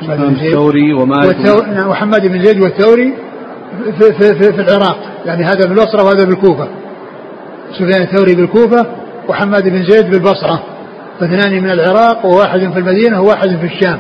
[0.03, 1.37] الثوري ومالك
[1.69, 3.15] نعم، وحماد بن زيد والثوري
[3.99, 4.99] في, في, في, في العراق.
[5.27, 6.69] يعني هذا بالبصرة وهذا بالكوفة.
[7.73, 8.87] سفيان الثوري بالكوفة
[9.29, 10.63] وحماد بن زيد بالبصرة.
[11.21, 13.99] فاثنان من العراق وواحد في المدينة وواحد في الشام.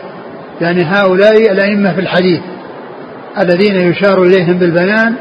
[0.60, 2.40] يعني هؤلاء الأئمة في الحديث
[3.38, 5.14] الذين يشار إليهم بالبنان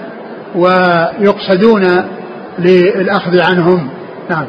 [0.56, 1.84] ويقصدون
[2.60, 3.90] للأخذ عنهم.
[4.30, 4.46] نعم.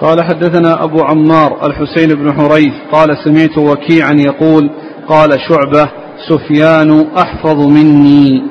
[0.00, 4.70] قال حدثنا أبو عمار الحسين بن حريث قال سمعت وكيعا يقول
[5.08, 5.88] قال شعبة
[6.28, 8.42] سفيان أحفظ مني.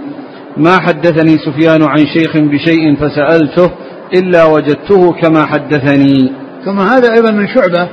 [0.57, 3.71] ما حدثني سفيان عن شيخ بشيء فسألته
[4.13, 6.31] إلا وجدته كما حدثني.
[6.65, 7.89] ثم هذا أيضا من شعبة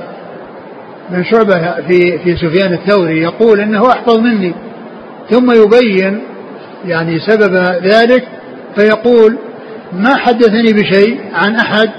[1.11, 4.53] من شعبة في في سفيان الثوري يقول إنه أحفظ مني.
[5.29, 6.21] ثم يبين
[6.85, 8.23] يعني سبب ذلك
[8.75, 9.37] فيقول
[9.93, 11.89] ما حدثني بشيء عن أحد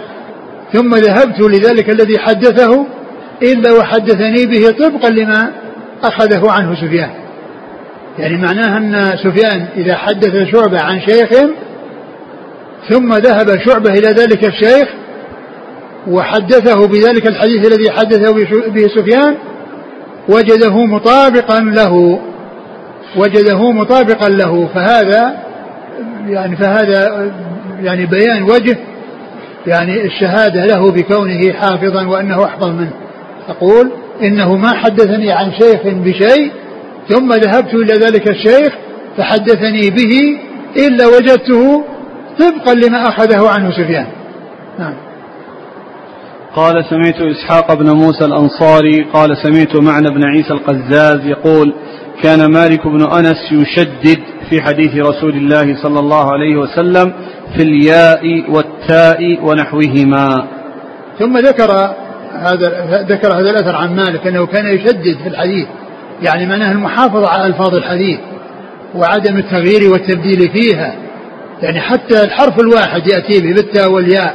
[0.73, 2.87] ثم ذهبت لذلك الذي حدثه
[3.43, 5.53] إلا وحدثني به طبقا لما
[6.03, 7.11] أخذه عنه سفيان.
[8.19, 11.31] يعني معناه أن سفيان إذا حدث شعبة عن شيخ
[12.89, 14.89] ثم ذهب شعبة إلى ذلك الشيخ
[16.09, 18.35] وحدثه بذلك الحديث الذي حدثه
[18.71, 19.35] به سفيان
[20.29, 22.21] وجده مطابقا له
[23.17, 24.69] وجده مطابقا له.
[24.75, 25.37] فهذا
[26.29, 27.33] يعني فهذا
[27.83, 28.77] يعني بيان وجه
[29.67, 32.93] يعني الشهادة له بكونه حافظا وأنه أحفظ منه.
[33.49, 33.91] يقول
[34.23, 36.53] إنه ما حدثني عن شيخ بشيء
[37.09, 38.75] ثم ذهبت إلى ذلك الشيخ
[39.17, 40.39] فحدثني به
[40.87, 41.85] إلا وجدته
[42.39, 44.07] طبقا لما أخذه عنه سفيان.
[44.79, 44.95] نعم.
[46.57, 51.75] قال سمعت إسحاق بن موسى الأنصاري قال سمعت معنى بن عيسى القزاز يقول
[52.23, 54.19] كان مالك بن أنس يشدد
[54.51, 57.13] في حديث رسول الله صلى الله عليه وسلم
[57.57, 60.47] في الياء والتاء ونحوهما.
[61.19, 61.95] ثم ذكر
[62.37, 65.67] هذا ذكر هذا الأثر عن مالك أنه كان يشدد في الحديث.
[66.23, 68.19] يعني معناه المحافظة على ألفاظ الحديث
[68.95, 70.95] وعدم التغيير والتبديل فيها.
[71.63, 74.35] يعني حتى الحرف الواحد يأتي به بالتاء والياء.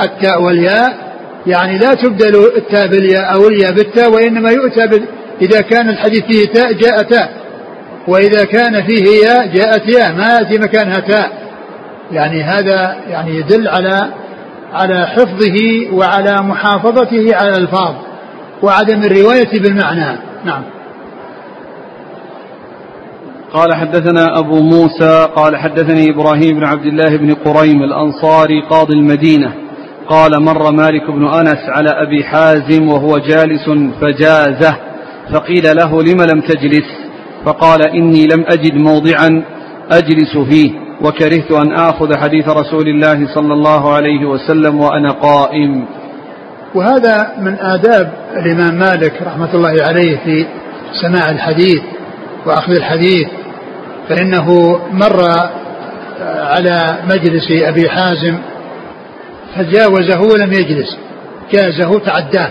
[0.00, 1.10] التاء والياء
[1.46, 5.06] يعني لا تبدل التاء بالياء أو الياء بالتاء وإنما يؤتى.
[5.42, 7.32] إذا كان الحديث فيه تاء جاء تاء.
[8.08, 10.12] وإذا كان فيه ياء جاءت ياء.
[10.12, 11.30] ما ياتي مكانها تاء.
[12.12, 14.10] يعني هذا يعني يدل على
[14.72, 15.56] على حفظه
[15.92, 17.94] وعلى محافظته على الألفاظ
[18.62, 20.18] وعدم الرواية بالمعنى.
[20.44, 20.62] نعم.
[23.52, 29.52] قال حدثنا أبو موسى قال حدثني إبراهيم بن عبد الله بن قريم الأنصاري قاضي المدينة.
[30.08, 33.68] قال مر مالك بن أنس على أبي حازم وهو جالس
[34.00, 34.76] فجازه
[35.32, 36.86] فقيل له لم لم تجلس؟
[37.44, 39.44] فقال إني لم أجد موضعا
[39.90, 40.89] أجلس فيه.
[41.04, 45.84] وكرهت أن آخذ حديث رسول الله صلى الله عليه وسلم وأنا قائم.
[46.74, 50.46] وهذا من آداب الإمام مالك رحمة الله عليه في
[51.02, 51.82] سماع الحديث
[52.46, 53.28] وأخذ الحديث
[54.08, 55.22] فإنه مر
[56.40, 58.38] على مجلس أبي حازم
[59.56, 60.98] فجاوزه ولم يجلس
[61.52, 62.50] جازه تعداه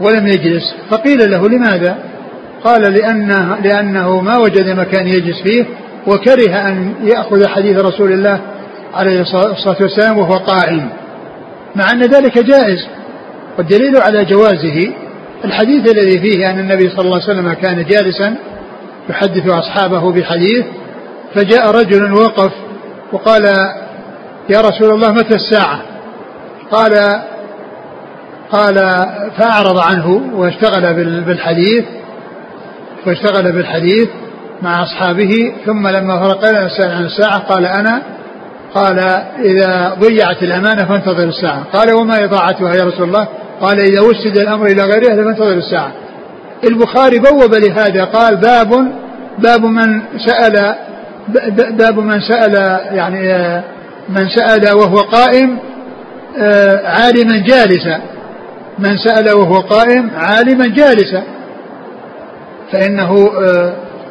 [0.00, 1.98] ولم يجلس فقيل له لماذا؟
[2.64, 5.64] قال لأنه, لأنه ما وجد مكان يجلس فيه
[6.06, 8.40] وكره أن يأخذ حديث رسول الله
[8.94, 10.88] عليه الصلاة والسلام وهو قائم
[11.76, 12.86] مع أن ذلك جائز
[13.58, 14.92] والدليل على جوازه
[15.44, 18.36] الحديث الذي فيه أن النبي صلى الله عليه وسلم كان جالسا
[19.10, 20.64] يحدث أصحابه بحديث
[21.34, 22.52] فجاء رجل وقف
[23.12, 23.44] وقال
[24.50, 25.80] يا رسول الله متى الساعة؟
[26.70, 27.22] قال
[28.52, 28.74] قال
[29.38, 30.94] فأعرض عنه واشتغل
[31.24, 31.84] بالحديث
[33.06, 34.08] واشتغل بالحديث
[34.62, 38.02] مع أصحابه ثم لما فرق السائل عن الساعة قال أنا
[38.74, 38.98] قال
[39.44, 41.64] إذا ضيعت الأمانة فانتظر الساعة.
[41.72, 43.28] قال وما إضاعتها يا رسول الله؟
[43.60, 45.92] قال إذا وسد الأمر إلى غيرها فانتظر الساعة.
[46.64, 48.70] البخاري بوب لهذا قال باب
[49.38, 50.74] باب من سأل
[51.78, 52.54] باب من سأل
[52.92, 53.62] يعني
[54.08, 55.58] من سأل وهو قائم
[56.84, 58.00] عالما جالسا.
[58.78, 61.22] من سأل وهو قائم عالما جالسا.
[62.72, 63.30] فإنه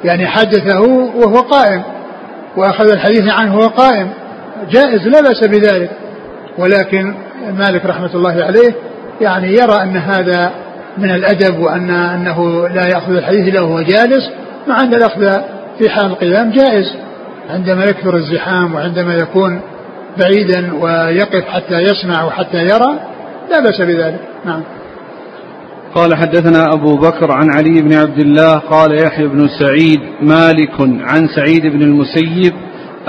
[0.03, 0.81] يعني حدثه
[1.15, 1.83] وهو قائم
[2.57, 4.09] وأخذ الحديث عنه وهو قائم.
[4.71, 5.89] جائز لا بأس بذلك.
[6.57, 7.13] ولكن
[7.53, 8.73] مالك رحمة الله عليه
[9.21, 10.51] يعني يرى أن هذا
[10.97, 14.29] من الأدب وأن أنه لا يأخذ الحديث إلا وهو جالس
[14.67, 15.41] مع أن الأخذ
[15.79, 16.85] في حال القيام جائز.
[17.49, 19.61] عندما يكثر الزحام وعندما يكون
[20.17, 22.99] بعيدا ويقف حتى يسمع وحتى يرى
[23.51, 24.19] لا بأس بذلك.
[24.45, 24.63] نعم.
[25.95, 31.27] قال حدثنا أبو بكر عن علي بن عبد الله قال يحيى بن سعيد مالك عن
[31.27, 32.53] سعيد بن المسيب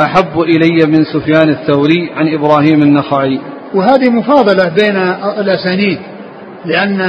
[0.00, 3.40] أحب إلي من سفيان الثوري عن إبراهيم النخعي.
[3.74, 4.96] وهذه مفاضلة بين
[5.38, 5.98] الأسانيد
[6.64, 7.00] لأن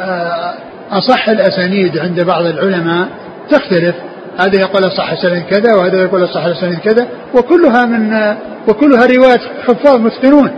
[0.00, 0.54] آه،
[0.90, 3.08] أصح الأسانيد عند بعض العلماء
[3.50, 3.94] تختلف.
[4.38, 8.34] هذا يقول صح السند كذا وهذا يقول صح السند كذا وكلها من
[8.68, 10.50] وكلها روايات حفاظ متقنون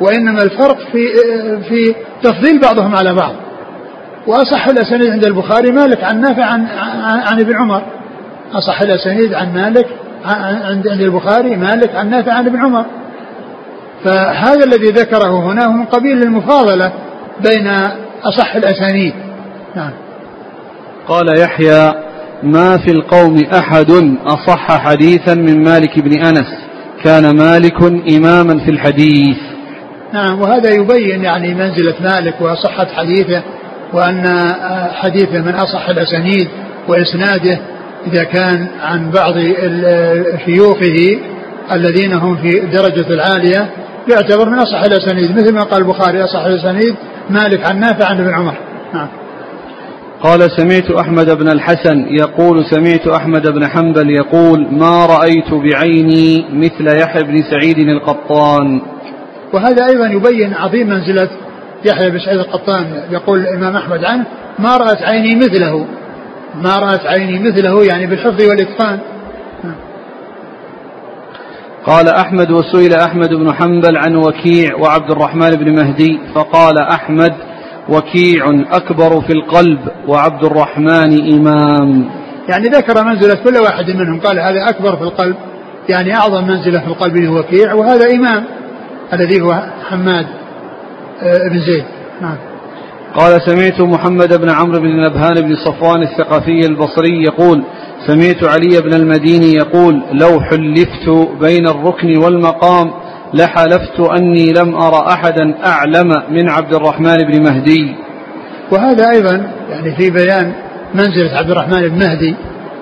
[0.00, 1.06] وإنما الفرق في
[1.68, 3.45] في تفضيل بعضهم على بعض.
[4.26, 7.82] وأصح الأسانيد عند البخاري مالك عن نافع عن, عن, عن ابن عمر.
[8.52, 9.86] أصح الأسانيد عن مالك
[10.24, 12.84] عند عند البخاري مالك عن نافع عن ابن عمر.
[14.04, 16.92] فهذا الذي ذكره هنا هو من قبيل المفاضلة
[17.44, 17.68] بين
[18.24, 19.12] أصح الأسانيد
[19.76, 19.90] نعم.
[21.08, 21.92] قال يحيى
[22.42, 23.90] ما في القوم أحد
[24.26, 26.66] أصح حديثا من مالك بن أنس.
[27.04, 27.82] كان مالك
[28.16, 29.38] إماما في الحديث.
[30.12, 33.42] نعم وهذا يبين يعني منزلة مالك وصحة حديثه.
[33.92, 34.24] وأن
[34.92, 36.48] حديثه من أصح الأسانيد
[36.88, 37.58] وإسناده
[38.06, 39.34] إذا كان عن بعض
[40.46, 41.18] شيوخه
[41.72, 43.70] الذين هم في الدرجة العالية
[44.10, 45.30] يعتبر من أصح الأسانيد.
[45.30, 46.94] مثل ما قال البخاري أصح الأسانيد
[47.30, 48.54] مالك عن نافع عن ابن عمر.
[48.94, 49.08] نعم.
[50.22, 56.98] قال سمعت أحمد بن الحسن يقول سمعت أحمد بن حنبل يقول ما رأيت بعيني مثل
[57.02, 58.80] يحيى بن سعيد القطان.
[59.52, 61.28] وهذا أيضا يبين عظيم منزلة
[61.86, 64.24] يحيى بن سعيد القطان يقول الإمام أحمد عنه
[64.58, 65.86] ما رأت عيني مثله.
[66.62, 68.98] ما رأت عيني مثله يعني بالحفظ والإتقان.
[71.86, 77.34] قال أحمد وسئل أحمد بن حنبل عن وكيع وعبد الرحمن بن مهدي فقال أحمد
[77.88, 82.10] وكيع أكبر في القلب وعبد الرحمن إمام.
[82.48, 85.36] يعني ذكر منزلة كل واحد منهم قال هذا أكبر في القلب
[85.88, 88.44] يعني أعظم منزلة في القلب هو وكيع وهذا إمام
[89.12, 90.26] الذي هو حماد.
[91.22, 91.84] بن زيد.
[92.20, 92.36] نعم.
[93.14, 97.62] قال سمعت محمد بن عمرو بن نبهان بن صفوان الثقفي البصري يقول
[98.06, 102.90] سمعت علي بن المديني يقول لو حلفت بين الركن والمقام
[103.34, 107.96] لحلفت أني لم أرى أحدا أعلم من عبد الرحمن بن مهدي.
[108.72, 110.52] وهذا أيضا يعني في بيان
[110.94, 112.34] منزلة عبد الرحمن بن مهدي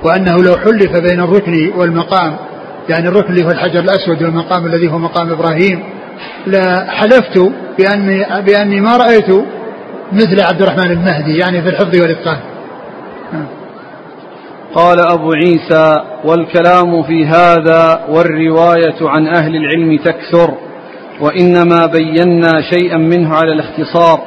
[0.02, 2.36] وأنه لو حلف بين الركن والمقام
[2.88, 5.82] يعني الركن اللي هو الحجر الأسود والمقام الذي هو مقام إبراهيم
[6.46, 7.38] لحلفت
[7.78, 9.30] بأني, بأني ما رأيت
[10.12, 12.38] مثل عبد الرحمن المهدي يعني في الحفظ والإتقان.
[14.74, 15.94] قال أبو عيسى
[16.24, 20.54] والكلام في هذا والرواية عن أهل العلم تكثر
[21.20, 24.20] وإنما بينا شيئا منه على الاختصار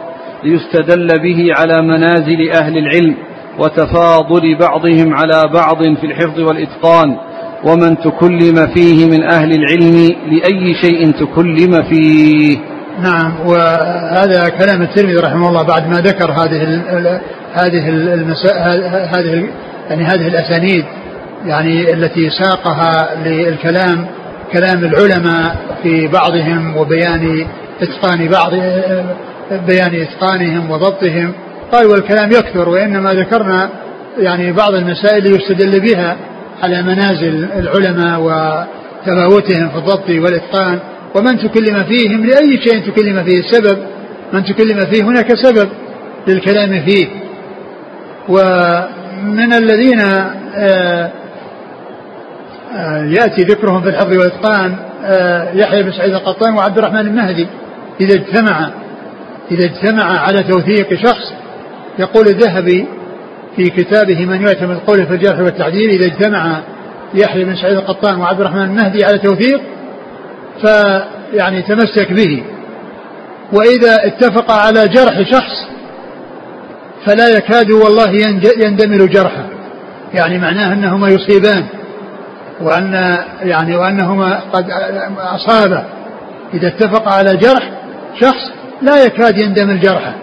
[0.44, 3.16] ليستدل به على منازل أهل العلم
[3.60, 7.18] وتفاضل بعضهم على بعض في الحفظ والإتقان.
[7.64, 12.58] ومن تكلم فيه من أهل العلم لأي شيء تكلم فيه.
[13.04, 17.20] نعم وهذا كلام الترمذي رحمه الله بعد ما ذكر هذه ال
[17.54, 18.56] هذه المسا
[19.16, 19.50] هذه
[19.90, 20.86] يعني هذه الأسانيد
[21.46, 24.08] يعني التي ساقها للكلام
[24.54, 27.48] كلام العلماء في بعضهم وبيان
[27.82, 28.52] إتقان بعض
[29.68, 31.34] بيان إتقانهم وضبطهم.
[31.72, 33.70] قال والكلام يكثر وإنما ذكرنا
[34.18, 36.18] يعني بعض المسائل يستدل بها.
[36.64, 40.80] على منازل العلماء وتفاوتهم في الضبط والإتقان
[41.16, 43.78] ومن تكلم فيهم لأي شيء تكلم فيه السبب
[44.34, 45.70] من تكلم فيه هناك سبب
[46.28, 47.08] للكلام فيه.
[48.30, 50.02] ومن الذين
[50.56, 51.12] آه،
[52.76, 57.48] آه، يأتي ذكرهم في الحفظ والإتقان آه، يحيى بن سعيد القطان وعبد الرحمن المهدي
[58.02, 58.70] إذا اجتمع
[59.52, 61.34] إذا اجتمع على توثيق شخص
[62.00, 62.88] يقول الذهبي
[63.58, 66.62] في كتابه من يعتمد قوله في الجرح والتعديل إذا اجتمع
[67.14, 69.62] يحيى بن سعيد القطان وعبد الرحمن المهدي على توثيق
[71.34, 72.44] يعني تمسك به.
[73.54, 75.68] وإذا اتفق على جرح شخص
[77.06, 78.12] فلا يكاد والله
[78.58, 79.46] يندمل جرحه.
[80.14, 81.64] يعني معناه أنهما يصيبان
[82.62, 84.66] وأن يعني وأنهما قد
[85.18, 85.84] أصابه.
[86.54, 87.72] إذا اتفق على جرح
[88.20, 88.52] شخص
[88.82, 90.14] لا يكاد يندمل جرحه.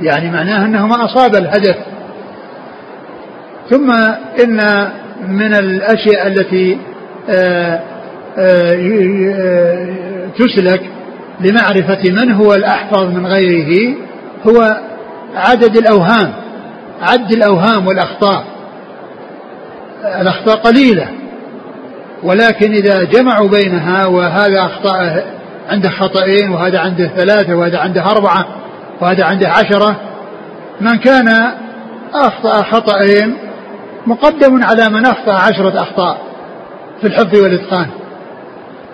[0.00, 1.76] يعني معناه أنهما أصاب الهدف.
[3.72, 3.90] ثم
[4.44, 4.88] إن
[5.28, 6.78] من الأشياء التي
[7.30, 7.80] آآ
[8.38, 9.86] آآ
[10.38, 10.82] تسلك
[11.40, 13.96] لمعرفة من هو الأحفظ من غيره
[14.48, 14.80] هو
[15.34, 16.32] عدد الأوهام
[17.02, 18.44] عد الأوهام والأخطاء.
[20.20, 21.08] الأخطاء قليلة
[22.22, 25.24] ولكن إذا جمعوا بينها وهذا أخطاء
[25.68, 28.46] عنده خطأين وهذا عنده ثلاثة وهذا عنده أربعة
[29.00, 29.96] وهذا عنده عشرة
[30.80, 31.28] من كان
[32.14, 33.41] أخطأ خطأين
[34.06, 36.18] مقدم على من أخطأ عشرة أخطاء
[37.00, 37.86] في الحفظ والإتقان.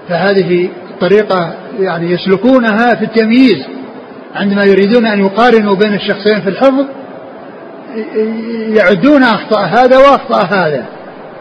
[0.09, 3.67] فهذه طريقة يعني يسلكونها في التمييز
[4.35, 6.85] عندما يريدون أن يقارنوا بين الشخصين في الحفظ
[8.77, 10.85] يعدون أخطاء هذا وأخطاء هذا.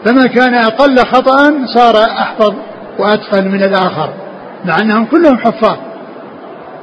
[0.04, 2.54] فما كان أقل خطأ صار أحفظ
[2.98, 4.12] وأتقن من الآخر
[4.64, 5.76] مع أنهم كلهم حفاظ.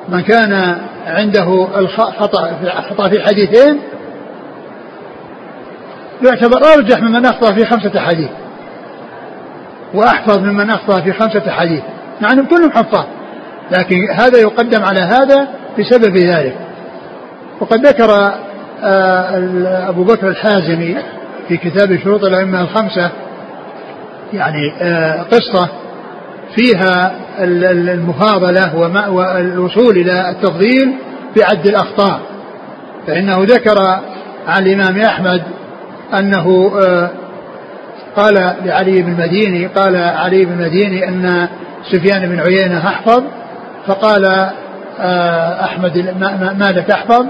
[0.10, 0.78] من كان
[1.08, 2.52] عنده الخطأ
[2.90, 3.80] خطأ في حديثين
[6.24, 8.30] يعتبر أرجح ممن أخطأ في خمسة حديث
[9.94, 11.82] وأحفظ ممن أخطأ في خمسة حديث
[12.22, 13.06] مع أنهم كلهم حفاظ.
[13.72, 15.48] لكن هذا يقدم على هذا
[15.80, 16.56] بسبب ذلك.
[17.62, 18.34] وقد ذكر
[18.84, 20.98] آه، أبو بكر الحازمي
[21.48, 23.12] في كتاب شروط الأئمة الخمسة
[24.34, 25.70] يعني آه، قصة
[26.56, 28.76] فيها المفاضلة
[29.12, 30.94] والوصول إلى التفضيل
[31.38, 32.20] بعد الأخطاء.
[33.08, 33.80] فإنه ذكر
[34.48, 35.42] عن الإمام أحمد
[36.14, 37.10] أنه آه،
[38.16, 41.48] قال لعلي بن المديني قال علي بن المديني أن
[41.92, 43.24] سفيان بن عيينة أحفظ
[43.88, 44.26] فقال
[45.00, 46.16] آه، أحمد
[46.60, 47.26] مالك أحفظ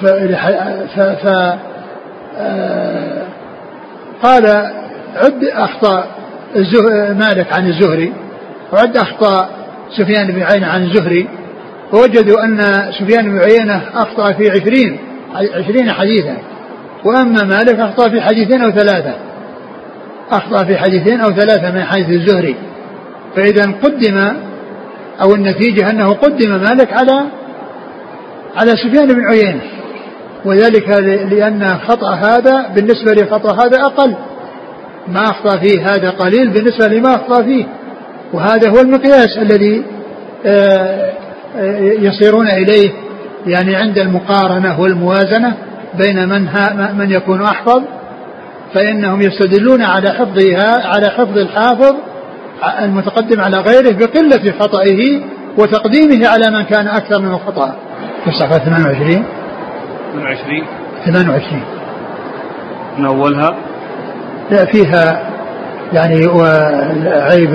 [0.00, 1.26] ف,
[2.38, 3.22] آه،
[4.22, 4.46] قال
[5.16, 6.06] عد أخطاء
[7.14, 8.12] مالك عن الزهري
[8.72, 9.48] وعد أخطاء
[9.96, 11.28] سفيان بن عيينة عن الزهري
[11.92, 12.60] ووجدوا أن
[12.92, 14.98] سفيان بن عيينة أخطأ في عشرين
[15.34, 16.36] عشرين حديثا.
[17.04, 19.14] وأما مالك أخطأ في حديثين أو ثلاثة.
[20.30, 22.56] أخطأ في حديثين أو ثلاثة من حديث الزهري.
[23.36, 24.18] فإذا قدم
[25.22, 27.26] أو النتيجة أنه قدم مالك على
[28.56, 29.60] على سفيان بن عيينة.
[30.44, 30.88] وذلك
[31.32, 34.16] لأن خطأ هذا بالنسبة لخطأ هذا أقل.
[35.08, 37.64] ما أخطأ فيه هذا قليل بالنسبة لما أخطأ فيه.
[38.32, 39.84] وهذا هو المقياس الذي
[40.46, 41.12] آه،
[41.56, 42.90] آه، يصيرون إليه.
[43.46, 45.54] يعني عند المقارنة والموازنة
[45.98, 46.48] بين من
[46.98, 47.82] من يكون أحفظ
[48.74, 51.94] فإنهم يستدلون على حفظها على حفظ الحافظ
[52.82, 55.20] المتقدم على غيره بقلة خطئه
[55.58, 57.76] وتقديمه على من كان أكثر منه خطأ
[58.24, 59.24] في الصفحة 28
[60.14, 60.66] 28
[61.04, 61.62] 28
[62.98, 63.56] من أولها؟
[64.50, 65.30] لا فيها
[65.92, 67.54] يعني وعيب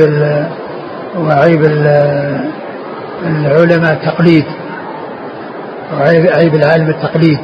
[1.17, 1.61] وعيب
[3.25, 4.45] العلماء التقليد
[5.93, 7.39] وعيب عيب العالم التقليد.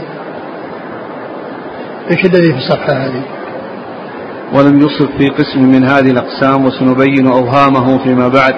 [2.12, 3.24] إيش الذي في الصفحه هذه؟
[4.54, 8.56] ولم يصف في قسم من هذه الأقسام وسنبين أوهامه فيما بعد.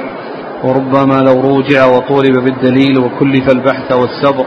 [0.63, 4.45] وربما لو روجع وطولب بالدليل وكلف البحث والسبر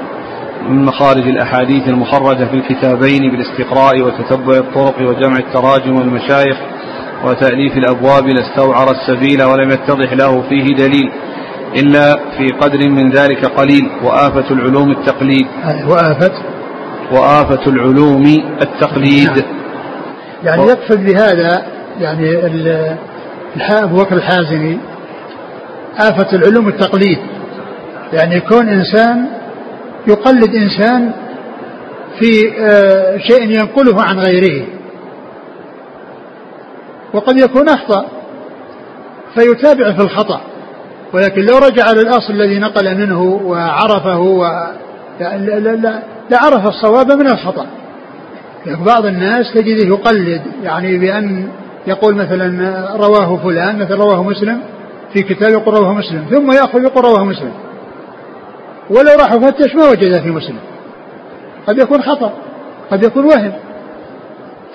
[0.69, 6.57] من مخارج الأحاديث المخرجة في الكتابين بالاستقراء وتتبع الطرق وجمع التراجم والمشايخ
[7.25, 11.13] وتأليف الأبواب لاستوعر السبيل ولم يتضح له فيه دليل
[11.77, 15.47] إلا في قدر من ذلك قليل وآفة العلوم التقليد.
[15.89, 16.33] وآفة؟
[17.13, 18.25] وآفة العلوم
[18.63, 19.31] التقليد.
[19.31, 19.45] نعم.
[20.45, 21.67] يعني يقصد بهذا
[22.01, 22.37] يعني
[23.71, 24.79] أبو بكر الحازمي
[25.99, 27.19] آفة العلوم التقليد.
[28.13, 29.27] يعني يكون إنسان
[30.07, 31.13] يقلد إنسان
[32.19, 34.67] في آه، شيء ينقله عن غيره.
[37.13, 38.07] وقد يكون أخطأ
[39.35, 40.41] فيتابع في الخطأ.
[41.13, 44.45] ولكن لو رجع للأصل الذي نقل منه وعرفه و
[46.31, 47.67] لعرف الصواب من الخطأ.
[48.67, 51.49] بعض الناس تجده يقلد يعني بأن
[51.87, 54.61] يقول مثلا رواه فلان مثل رواه مسلم
[55.15, 57.53] في كتاب يقول رواه مسلم ثم يأخذ يقول رواه مسلم.
[58.91, 60.59] ولو راح فتش ما وجد في مسلم.
[61.67, 62.33] قد يكون خطأ
[62.91, 63.53] قد يكون وهم.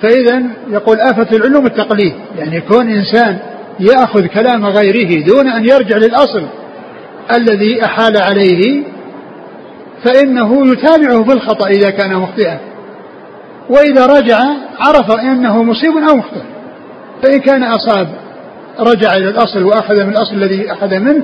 [0.02, 3.38] فإذا يقول آفة العلوم التقليد يعني يكون إنسان
[3.80, 6.46] يأخذ كلام غيره دون أن يرجع للأصل
[7.36, 8.82] الذي أحال عليه
[10.04, 12.58] فإنه يتابعه في الخطأ إذا كان مخطئا.
[13.70, 14.38] وإذا رجع
[14.78, 16.42] عرف أنه مصيب أو مخطئ.
[17.22, 18.08] فإن كان أصاب
[18.80, 21.22] رجع إلى الأصل وأخذ من الأصل الذي أخذ منه.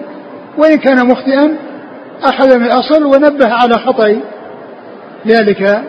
[0.59, 1.57] وإن كان مخطئا
[2.23, 4.17] أخذ من الأصل ونبه على خطأ
[5.27, 5.83] ذلك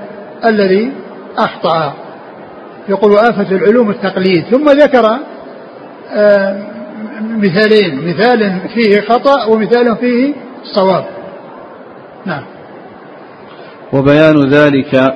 [0.45, 0.91] الذي
[1.37, 1.93] أخطأ.
[2.89, 4.45] يقول آفة العلوم التقليد.
[4.51, 5.19] ثم ذكر
[6.11, 6.63] آه،
[7.21, 8.07] مثالين.
[8.07, 11.05] مثال فيه خطأ ومثال فيه صواب.
[12.25, 12.52] نعم.
[13.93, 15.13] وبيان ذلك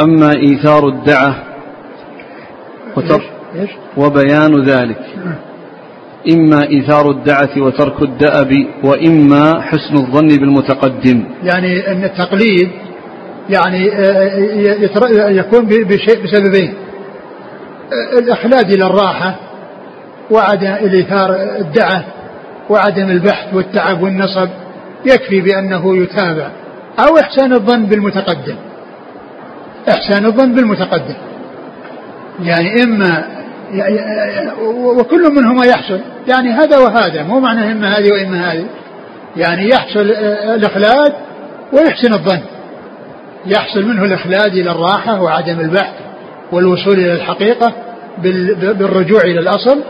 [0.00, 1.36] أما إيثار الدعة
[2.96, 3.22] وتر
[3.96, 5.00] وبيان ذلك.
[6.34, 11.24] إما إيثار الدعة وترك الدأب وإما حسن الظن بالمتقدم.
[11.44, 12.70] يعني أن التقليد
[13.50, 14.30] يعني آه،
[15.18, 16.74] آه، يكون بشيء بسببين.
[17.92, 19.36] آه، الإخلاد إلى الراحة
[20.30, 22.04] وعدم الإيثار الدعة
[22.70, 24.48] وعدم البحث والتعب والنصب
[25.06, 26.61] يكفي بأنه يتابع.
[26.98, 28.56] أو إحسان الظن بالمتقدم.
[29.88, 31.14] إحسان الظن بالمتقدم.
[32.42, 33.24] يعني إما
[34.98, 36.00] وكل منهما يحصل.
[36.28, 38.66] يعني هذا وهذا مو معنى إما هذه وإما هذه.
[39.36, 40.00] يعني يحصل
[40.54, 41.12] الإخلاد
[41.72, 42.40] ويحسن الظن.
[43.46, 45.94] يحصل منه الإخلاد إلى الراحة وعدم البحث
[46.52, 47.72] والوصول إلى الحقيقة
[48.78, 49.80] بالرجوع إلى الأصل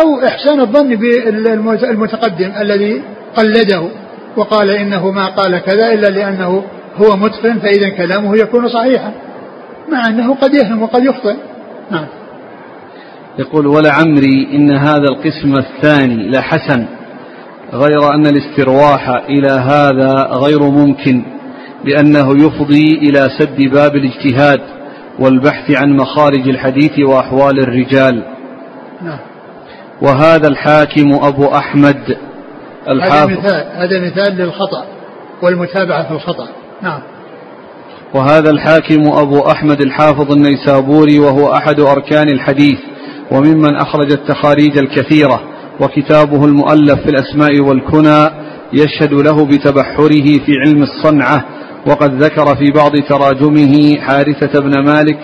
[0.00, 3.02] أو إحسان الظن بالمتقدم الذي
[3.36, 3.88] قلده.
[4.36, 6.64] وقال إنه ما قال كذا إلا لأنه
[6.96, 9.12] هو متقن فإذا كلامه يكون صحيحا
[9.92, 11.36] مع أنه قد يهم وقد يخطئ.
[11.90, 12.06] نعم.
[13.38, 16.86] يقول ولعمري إن هذا القسم الثاني لحسن
[17.72, 21.22] غير أن الاسترواح إلى هذا غير ممكن
[21.84, 24.60] لأنه يفضي إلى سد باب الاجتهاد
[25.18, 28.22] والبحث عن مخارج الحديث وأحوال الرجال.
[29.02, 29.18] نعم.
[30.02, 32.16] وهذا الحاكم أبو أحمد
[32.88, 33.30] الحافظ.
[33.30, 34.84] هذا مثال هذا مثال للخطأ
[35.42, 36.48] والمتابعة في الخطأ.
[36.82, 37.00] نعم.
[38.14, 42.78] وهذا الحاكم أبو أحمد الحافظ النيسابوري وهو أحد أركان الحديث
[43.30, 45.40] وممن أخرج التخاريج الكثيرة
[45.80, 48.30] وكتابه المؤلف في الأسماء والكنى
[48.72, 51.44] يشهد له بتبحره في علم الصنعة
[51.86, 55.18] وقد ذكر في بعض تراجمه حارثة بن مالك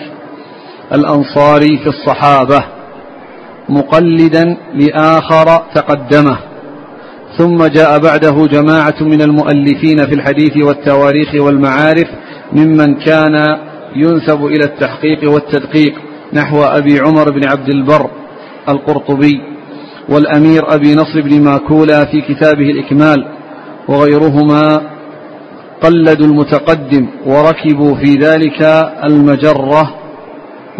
[0.93, 2.63] الأنصاري في الصحابة
[3.69, 6.37] مقلدا لآخر تقدمه.
[7.37, 12.07] ثم جاء بعده جماعة من المؤلفين في الحديث والتواريخ والمعارف
[12.53, 13.57] ممن كان
[13.95, 15.93] ينسب إلى التحقيق والتدقيق
[16.33, 18.09] نحو أبي عمر بن عبد البر
[18.69, 19.41] القرطبي
[20.09, 23.25] والأمير أبي نصر بن ماكولا في كتابه الإكمال
[23.87, 24.81] وغيرهما
[25.81, 28.61] قلدوا المتقدم وركبوا في ذلك
[29.03, 29.93] المجرة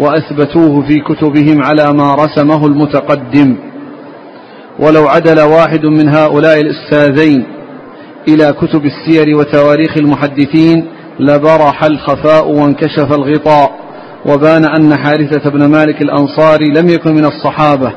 [0.00, 3.56] وأثبتوه في كتبهم على ما رسمه المتقدم
[4.78, 7.44] ولو عدل واحد من هؤلاء الأستاذين
[8.28, 10.84] إلى كتب السير وتواريخ المحدثين
[11.20, 13.70] لبرح الخفاء وانكشف الغطاء
[14.26, 17.92] وبان أن حارثة بن مالك الأنصاري لم يكن من الصحابة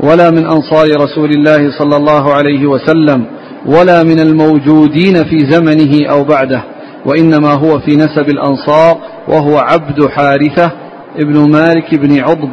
[0.00, 3.26] ولا من أنصار رسول الله صلى الله عليه وسلم
[3.66, 6.62] ولا من الموجودين في زمنه أو بعده
[7.06, 8.98] وإنما هو في نسب الأنصار
[9.28, 10.72] وهو عبد حارثة
[11.18, 12.50] ابن مالك بن عضب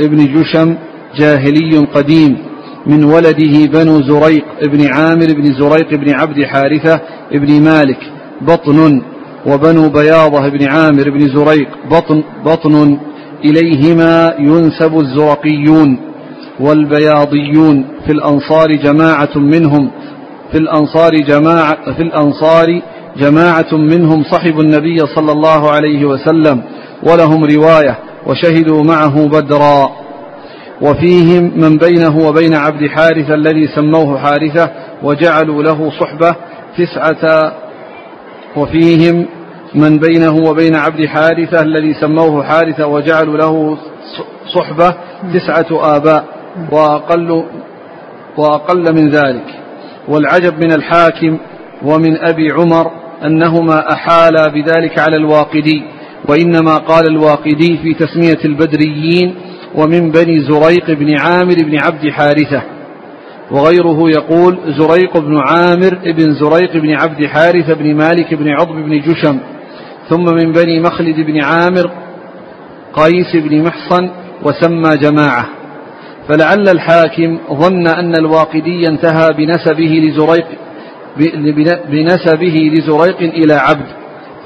[0.00, 0.76] ابن جشم
[1.16, 2.49] جاهلي قديم
[2.86, 7.00] من ولده بنو زريق ابن عامر بن زريق بن عبد حارثة
[7.32, 7.98] ابن مالك
[8.40, 9.02] بطن
[9.46, 12.98] وبنو بياضة بن عامر بن زريق بطن, بطن
[13.44, 15.98] إليهما ينسب الزرقيون
[16.60, 19.90] والبياضيون في الأنصار جماعة منهم
[20.52, 22.80] في الأنصار جماعة في الأنصار
[23.16, 26.62] جماعة منهم صحبوا النبي صلى الله عليه وسلم
[27.02, 29.90] ولهم رواية وشهدوا معه بدرا.
[30.82, 34.70] وفيهم من بينه وبين عبد حارثة الذي سموه حارثة
[35.02, 36.36] وجعلوا له صحبة
[36.78, 37.52] تسعة
[38.56, 39.26] وفيهم
[39.74, 43.78] من بينه وبين عبد حارثة الذي سموه حارثة وجعلوا له
[44.54, 44.94] صحبة
[45.34, 46.24] تسعة آباء
[46.72, 47.44] وأقل
[48.36, 49.44] وأقل من ذلك.
[50.08, 51.38] والعجب من الحاكم
[51.82, 52.90] ومن أبي عمر
[53.24, 55.82] أنهما أحالا بذلك على الواقدي
[56.28, 59.34] وإنما قال الواقدي في تسمية البدريين
[59.74, 62.62] ومن بني زريق بن عامر بن عبد حارثة
[63.50, 69.00] وغيره يقول زريق بن عامر بن زريق بن عبد حارثة بن مالك بن عضب بن
[69.00, 69.38] جشم
[70.08, 71.90] ثم من بني مخلد بن عامر
[72.92, 74.10] قيس بن محصن
[74.42, 75.46] وسمى جماعة.
[76.28, 80.46] فلعل الحاكم ظن أن الواقدي انتهى بنسبه لزريق
[81.90, 83.86] بنسبه لزريق إلى عبد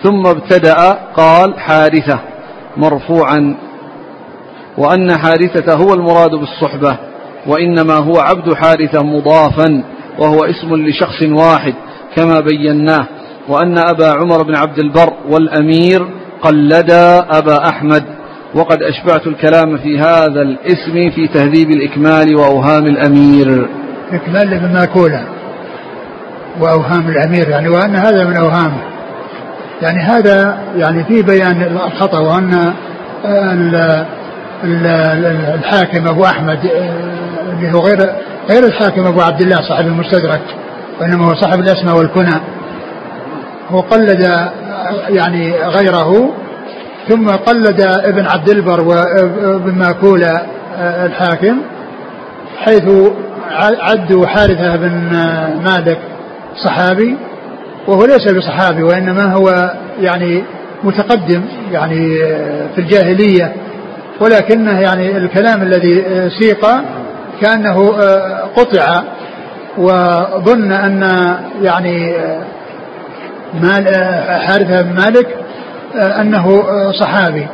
[0.03, 2.21] ثم ابتدأ قال حارثة
[2.77, 3.57] مرفوعا
[4.79, 6.99] وأن حارثة هو المراد بالصحبة
[7.47, 9.83] وإنما هو عبد حارثة مضافا
[10.19, 11.75] وهو اسم لشخص واحد
[12.17, 13.07] كما بيناه
[13.49, 16.07] وأن أبا عمر بن عبد البر والأمير
[16.43, 18.05] قلدا أبا أحمد.
[18.55, 23.69] وقد أشبعت الكلام في هذا الاسم في تهذيب الإكمال وأوهام الأمير.
[24.13, 25.25] إكمال لابن ماكولة
[26.61, 28.83] وأوهام الأمير يعني وأن هذا من أوهامه.
[29.83, 32.75] يعني هذا يعني في بيان الخطأ وأن
[34.65, 36.59] الحاكم أبو أحمد
[37.53, 37.99] اللي هو غير
[38.51, 40.41] غير الحاكم أبو عبد الله صاحب المستدرك
[41.01, 42.41] وإنما هو صاحب الأسماء والكنى.
[43.71, 44.29] هو قلد
[45.09, 46.33] يعني غيره
[47.09, 50.41] ثم قلد ابن عبد البر وابن ماكولة
[50.81, 51.57] الحاكم
[52.59, 52.85] حيث
[53.81, 55.11] عدوا حارثة بن
[55.65, 55.99] مالك
[56.65, 57.17] صحابي
[57.87, 60.45] وهو ليس بصحابي وإنما هو يعني
[60.85, 61.43] متقدم
[61.73, 62.17] يعني
[62.75, 63.53] في الجاهلية.
[64.21, 66.05] ولكنه يعني الكلام الذي
[66.41, 66.67] سيق
[67.41, 67.91] كأنه
[68.57, 69.03] قطع
[69.79, 71.03] وظن أن
[71.63, 72.15] يعني
[73.61, 73.85] مال
[74.47, 75.27] حارثة بن مالك
[75.95, 76.63] أنه
[77.01, 77.47] صحابي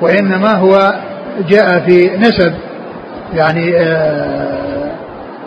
[0.00, 0.94] وإنما هو
[1.48, 2.54] جاء في نسب
[3.34, 3.72] يعني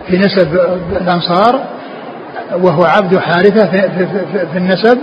[0.08, 0.60] في نسب
[1.02, 1.62] الأنصار
[2.54, 3.66] وهو عبد حارثة
[4.52, 4.98] في, النسب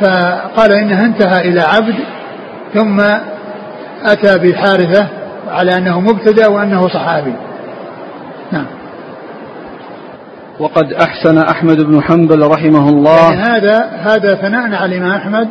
[0.00, 1.94] فقال إنها انتهى إلى عبد
[2.74, 3.02] ثم
[4.02, 5.08] أتى بحارثة
[5.48, 7.34] على أنه مبتدأ وأنه صحابي.
[8.52, 8.66] نعم.
[10.60, 13.32] وقد أحسن أحمد بن حنبل رحمه الله.
[13.32, 15.48] يعني هذا هذا ثناء على الإمام أحمد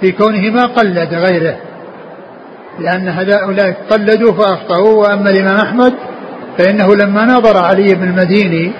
[0.00, 1.56] في كونه ما قلد غيره.
[2.78, 5.94] لأن هؤلاء قلدوا فأخطأوا وأما الإمام أحمد
[6.58, 8.72] فإنه لما نظر علي بن المديني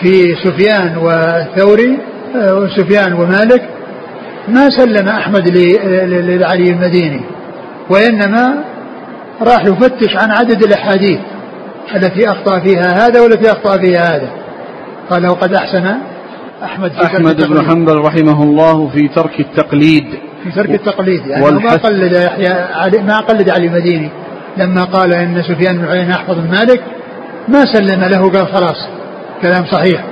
[0.00, 1.98] في سفيان والثوري
[2.36, 3.68] وسفيان ومالك
[4.48, 7.20] ما سلم أحمد لعلي المديني.
[7.90, 8.64] وإنما
[9.42, 11.20] راح يفتش عن عدد الأحاديث.
[11.94, 14.30] التي أخطأ فيها هذا والتي أخطأ فيها هذا؟
[15.10, 15.94] قال وقد أحسن
[16.64, 20.04] أحمد في أحمد بن حنبل رحمه الله في ترك التقليد.
[20.44, 24.10] في ترك التقليد يعني ما قلد يحيى علي ما قلد علي المديني.
[24.56, 26.82] لما قال إن سفيان بن عيينة أحفظ من مالك
[27.48, 28.88] ما سلم له قال خلاص
[29.42, 30.04] كلام صحيح.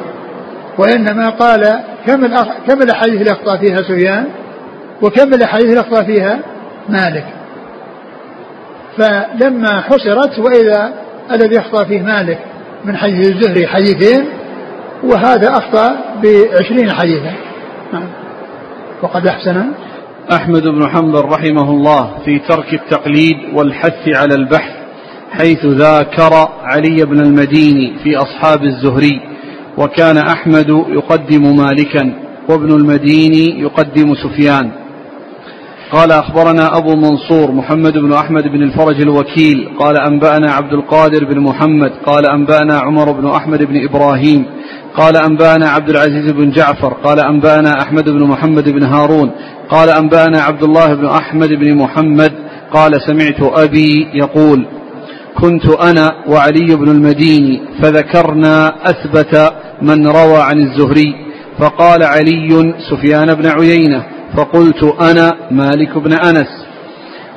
[0.79, 2.47] وإنما قال كم الأخ...
[2.69, 4.25] كم الأحاديث اللي أخطأ فيها سفيان؟
[5.03, 6.39] وكم الأحاديث اللي أخطأ فيها
[6.89, 7.25] مالك؟
[8.99, 10.93] فلما حصرت وإذا
[11.35, 12.39] الذي أخطأ فيه مالك
[12.85, 14.25] من حديث الزهري حديثين
[15.05, 17.35] وهذا أخطأ بعشرين حديثا
[17.93, 18.09] نعم.
[19.03, 19.65] وقد أحسن.
[20.33, 24.73] أحمد بن حنبل رحمه الله في ترك التقليد والحث على البحث
[25.31, 29.21] حيث ذاكر علي بن المديني في أصحاب الزهري
[29.79, 32.15] وكان أحمد يقدم مالكا
[32.49, 34.71] وابن المديني يقدم سفيان.
[35.95, 41.41] قال أخبرنا أبو منصور محمد بن أحمد بن الفرج الوكيل قال أنبأنا عبد القادر بن
[41.41, 44.45] محمد قال أنبأنا عمر بن أحمد بن إبراهيم
[44.97, 49.31] قال أنبأنا عبد العزيز بن جعفر قال أنبأنا أحمد بن محمد بن هارون
[49.71, 52.33] قال أنبأنا عبد الله بن أحمد بن محمد
[52.73, 54.67] قال سمعت أبي يقول
[55.41, 61.15] كنت أنا وعلي بن المديني فذكرنا أثبت من روى عن الزهري
[61.59, 66.65] فقال علي سفيان بن عيينة فقلت أنا مالك بن أنس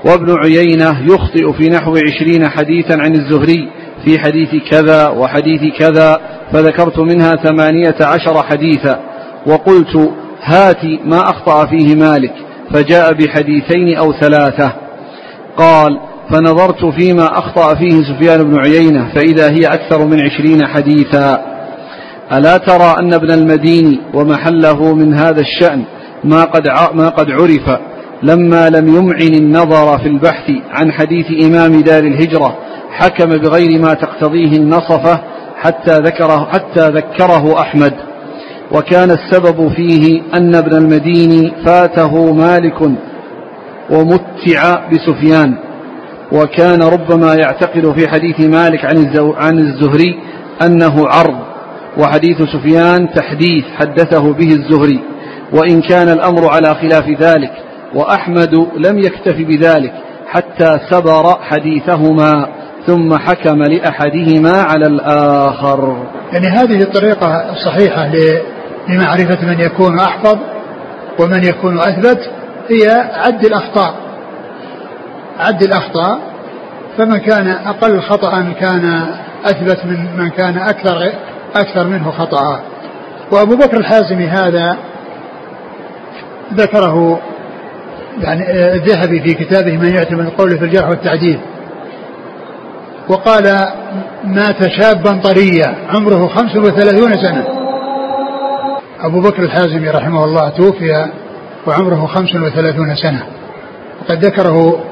[0.05, 3.69] وابن عيينة يخطئ في نحو عشرين حديثا عن الزهري
[4.05, 6.19] في حديث كذا وحديث كذا
[6.53, 8.99] فذكرت منها ثمانية عشر حديثا
[9.47, 10.11] وقلت
[10.43, 12.33] هات ما أخطأ فيه مالك
[12.73, 14.73] فجاء بحديثين أو ثلاثة.
[15.57, 15.99] قال
[16.31, 21.45] فنظرت فيما أخطأ فيه سفيان بن عيينة فإذا هي أكثر من عشرين حديثا.
[22.33, 25.83] ألا ترى أن ابن المديني ومحله من هذا الشأن
[26.23, 27.79] ما قد ما قد عرف
[28.23, 32.57] لما لم يمعن النظر في البحث عن حديث إمام دار الهجرة
[32.89, 35.19] حكم بغير ما تقتضيه النصفة
[35.57, 37.93] حتى ذكره حتى ذكره أحمد.
[38.71, 42.81] وكان السبب فيه أن ابن المديني فاته مالك
[43.89, 45.57] ومتع بسفيان.
[46.31, 50.19] وكان ربما يعتقد في حديث مالك عن عن الزهري
[50.61, 51.37] أنه عرض.
[51.97, 54.99] وحديث سفيان تحديث حدثه به الزهري.
[55.53, 57.51] وإن كان الأمر على خلاف ذلك
[57.93, 59.93] وأحمد لم يكتف بذلك
[60.27, 62.47] حتى سبر حديثهما
[62.87, 66.07] ثم حكم لأحدهما على الآخر.
[66.33, 68.11] يعني هذه الطريقة الصحيحة
[68.89, 70.37] لمعرفة من يكون أحفظ
[71.19, 72.19] ومن يكون أثبت
[72.69, 73.93] هي عد الأخطاء.
[75.39, 76.19] عد الأخطاء
[76.97, 79.07] فمن كان أقل خطأ كان
[79.45, 81.11] أثبت من من كان أكثر
[81.55, 82.59] أكثر منه خطأ.
[83.31, 84.77] وأبو بكر الحازمي هذا
[86.53, 87.19] ذكره
[88.21, 91.39] يعني الذهبي في كتابه من يعتمد قوله في الجرح والتعديل.
[93.09, 93.67] وقال
[94.23, 97.45] مات شابا طريا عمره خمس وثلاثون سنة.
[98.99, 101.07] أبو بكر الحازمي رحمه الله توفي
[101.67, 103.23] وعمره خمس وثلاثون سنة.
[104.01, 104.83] وقد ذكره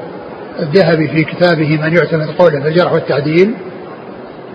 [0.60, 3.54] الذهبي في كتابه من يعتمد قوله في الجرح والتعديل.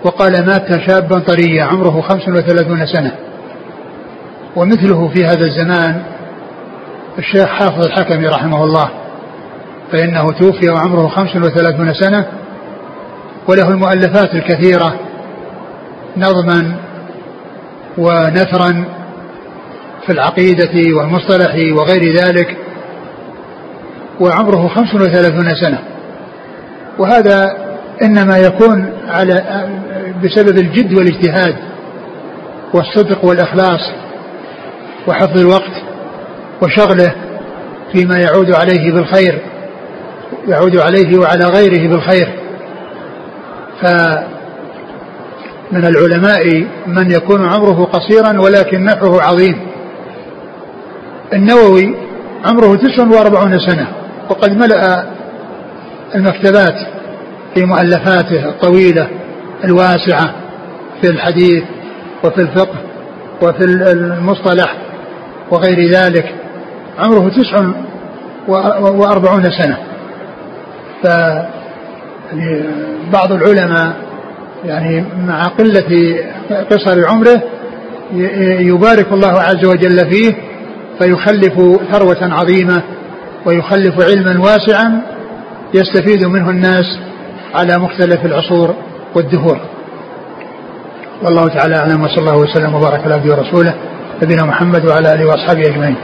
[0.04, 3.12] وقال مات شابا طريا عمره خمس وثلاثون سنة.
[4.56, 6.02] ومثله في هذا الزمان
[7.18, 8.90] الشيخ حافظ الحكمي رحمه الله
[9.92, 12.26] فإنه توفي وعمره خمس وثلاثون سنة
[13.48, 15.00] وله المؤلفات الكثيرة
[16.16, 16.76] نظما
[17.98, 18.84] ونثرا
[20.06, 22.56] في العقيدة والمصطلح وغير ذلك
[24.20, 25.78] وعمره خمس وثلاثون سنة.
[26.98, 27.56] وهذا
[28.02, 29.32] إنما يكون على
[30.24, 31.56] بسبب الجد والاجتهاد
[32.74, 33.80] والصدق والإخلاص
[35.08, 35.91] وحفظ الوقت
[36.62, 37.14] وشغله
[37.92, 39.38] فيما يعود عليه بالخير
[40.48, 42.28] يعود عليه وعلى غيره بالخير.
[43.82, 44.24] فمن
[45.84, 49.58] العلماء من يكون عمره قصيرا ولكن نفعه عظيم.
[51.32, 51.96] النووي
[52.44, 53.88] عمره تسع وأربعون سنة
[54.30, 55.04] وقد ملأ
[56.14, 56.74] المكتبات
[57.54, 59.08] في مؤلفاته الطويلة
[59.64, 60.34] الواسعة
[61.02, 61.62] في الحديث
[62.24, 62.78] وفي الفقه
[63.42, 64.76] وفي المصطلح
[65.50, 66.34] وغير ذلك.
[66.98, 67.66] عمره تسع
[68.98, 69.78] وأربعون سنة
[71.02, 71.04] ف
[72.32, 72.64] يعني
[73.12, 73.96] بعض العلماء
[74.64, 76.16] يعني مع قلة
[76.70, 77.42] قصر عمره
[78.60, 80.32] يبارك الله عز وجل فيه
[80.98, 81.54] فيخلف
[81.92, 82.82] ثروة عظيمة
[83.46, 85.02] ويخلف علما واسعا
[85.74, 86.84] يستفيد منه الناس
[87.54, 88.74] على مختلف العصور
[89.16, 89.60] والدهور
[91.22, 93.74] والله تعالى أعلم وصلى الله وسلم وبارك على عبده ورسوله
[94.22, 95.96] نبينا محمد وعلى آله وأصحابه أجمعين.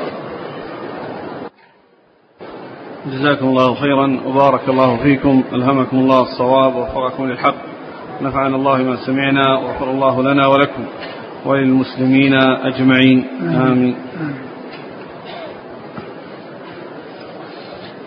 [3.13, 7.55] جزاكم الله خيرا وبارك الله فيكم ألهمكم الله الصواب ووفقكم للحق.
[8.23, 10.85] نفعنا الله ما سمعنا وغفر الله لنا ولكم
[11.47, 13.25] وللمسلمين أجمعين.
[13.43, 13.95] آمين.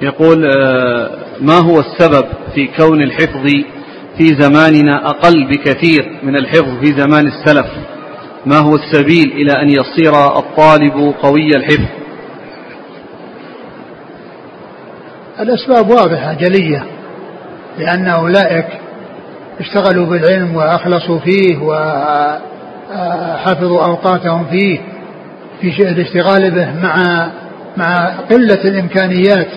[0.01, 1.09] يقول آه،
[1.41, 2.25] ما هو السبب
[2.55, 3.47] في كون الحفظ
[4.17, 7.67] في زماننا أقل بكثير من الحفظ في زمان السلف؟
[8.45, 12.00] ما هو السبيل إلى أن يصير الطالب قوي الحفظ؟
[15.41, 16.83] الأسباب واضحة جلية
[17.77, 18.65] لأن أولئك
[19.59, 21.57] اشتغلوا بالعلم وأخلصوا فيه
[22.91, 24.79] وحفظوا أوقاتهم فيه
[25.61, 27.27] في الاشتغال به مع
[27.77, 29.47] مع قلة الإمكانيات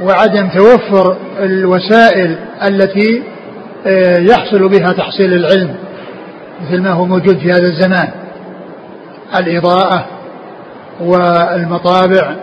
[0.00, 2.36] وعدم توفر الوسائل
[2.68, 3.22] التي
[3.86, 5.74] آه، يحصل بها تحصيل العلم
[6.62, 8.08] مثل ما هو موجود في هذا الزمان.
[9.36, 10.06] الإضاءة
[11.00, 12.34] والمطابع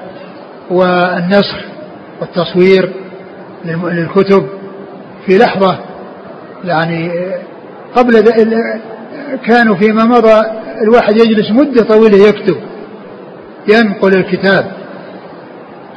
[0.71, 1.74] والنسخ.
[2.22, 2.93] والتصوير
[3.66, 4.47] للكتب
[5.26, 5.80] في لحظة
[6.63, 7.11] يعني
[7.95, 8.13] قبل
[9.45, 10.41] كانوا فيما مضى
[10.82, 12.57] الواحد يجلس مدة طويلة يكتب
[13.68, 14.72] ينقل الكتاب.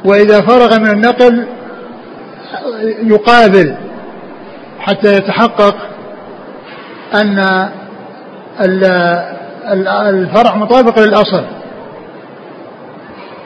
[0.05, 1.47] وإذا فرغ من النقل
[3.03, 3.75] يقابل
[4.79, 5.75] حتى يتحقق
[7.13, 7.69] أن
[10.09, 11.43] الفرع مطابق للأصل.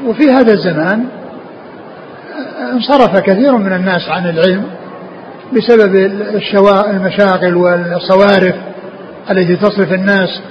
[0.05, 1.05] وفي هذا الزمان
[2.71, 4.63] انصرف كثير من الناس عن العلم
[5.53, 5.95] بسبب
[6.89, 8.55] المشاغل والصوارف
[9.31, 10.41] التي تصرف الناس.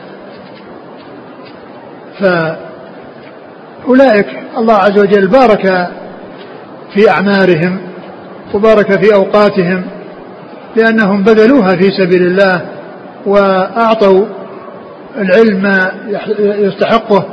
[3.85, 4.27] فأولئك
[4.59, 5.89] الله عز وجل بارك
[6.95, 7.79] في أعمارهم
[8.55, 9.85] وبارك في أوقاتهم
[10.77, 12.63] لأنهم بذلوها في سبيل الله
[13.27, 14.27] وأعطوا
[15.19, 15.91] العلم
[16.39, 17.25] يستحقه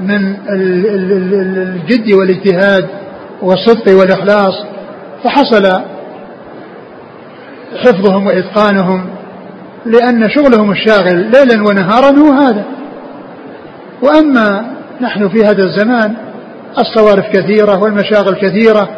[0.00, 2.88] من الجد والاجتهاد
[3.42, 4.54] والصدق والإخلاص
[5.24, 5.82] فحصل
[7.78, 9.06] حفظهم وإتقانهم
[9.86, 12.64] لأن شغلهم الشاغل ليلا ونهارا هو هذا.
[14.02, 14.64] وأما
[15.00, 16.14] نحن في هذا الزمان
[16.78, 18.88] الصوارف كثيرة والمشاغل كثيرة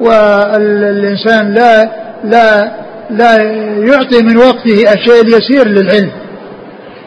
[0.00, 1.90] والإنسان لا
[2.24, 2.72] لا
[3.10, 3.36] لا
[3.78, 6.10] يعطي من وقته الشيء اليسير للعلم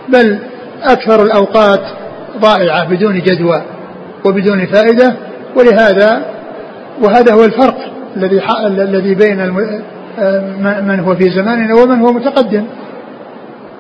[0.10, 0.40] بل
[0.84, 1.82] أكثر الأوقات
[2.40, 3.62] ضائعة بدون جدوى
[4.26, 5.16] وبدون فائدة.
[5.56, 6.26] ولهذا
[7.02, 7.78] وهذا هو الفرق
[8.18, 9.40] الذي الذي بين
[10.20, 12.66] آه، من هو في زماننا ومن هو متقدم.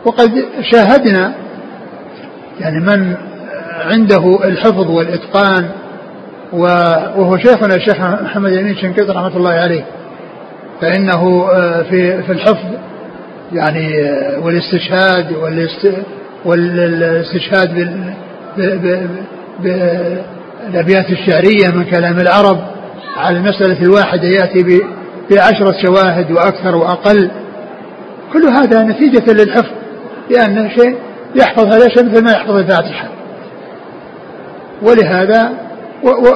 [0.05, 0.31] وقد
[0.71, 1.33] شاهدنا
[2.59, 3.15] يعني من
[3.85, 5.69] عنده الحفظ والإتقان
[6.53, 9.85] وهو شيخنا الشيخ محمد أمين شنقيط رحمة الله عليه.
[10.81, 12.65] فإنه آه، في في الحفظ
[13.53, 15.31] يعني آه، والاستشهاد
[16.45, 17.73] والاستشهاد
[19.59, 22.59] بالأبيات الشعرية من كلام العرب
[23.17, 24.81] على المسألة الواحدة يأتي
[25.31, 27.31] بعشرة شواهد وأكثر وأقل.
[28.33, 29.71] كل هذا نتيجة للحفظ
[30.29, 30.95] لأن شيء
[31.35, 33.07] يحفظ هذا الشيء مثل ما يحفظ الفاتحة.
[34.81, 35.51] ولهذا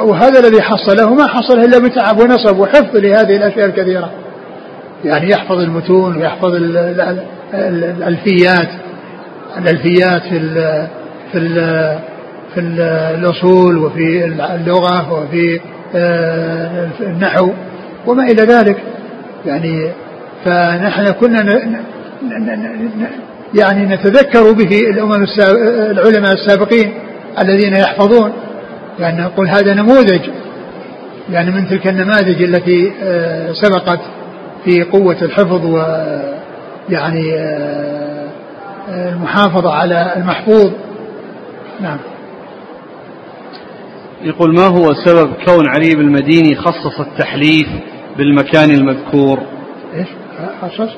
[0.04, 4.12] وهذا الذي حصله ما حصله إلا بتعب ونصب وحفظ لهذه الأشياء الكثيرة.
[5.06, 6.52] يعني يحفظ المتون ويحفظ
[7.54, 8.70] الألفيات
[9.58, 10.88] الألفيات في ال
[11.32, 11.56] في ال
[12.54, 12.60] في
[13.20, 15.60] الأصول وفي اللغة وفي
[17.02, 17.52] النحو
[18.08, 18.78] وما إلى ذلك.
[19.46, 19.92] يعني
[20.46, 21.62] فنحن كنا
[23.54, 25.26] يعني نتذكر به الأمم
[25.92, 26.94] العلماء السابقين
[27.42, 28.34] الذين يحفظون.
[29.00, 30.22] يعني نقول هذا نموذج
[31.32, 34.00] يعني من تلك النماذج التي آه، سبقت
[34.66, 35.78] في قوة الحفظ و
[36.90, 38.30] يعني آه،
[38.90, 40.72] المحافظة على المحفوظ.
[41.82, 41.98] نعم.
[44.22, 47.68] يقول ما هو سبب كون علي بن المديني خصص التحليف
[48.18, 49.40] بالمكان المذكور؟
[49.94, 50.08] إيش؟
[50.62, 50.96] خصص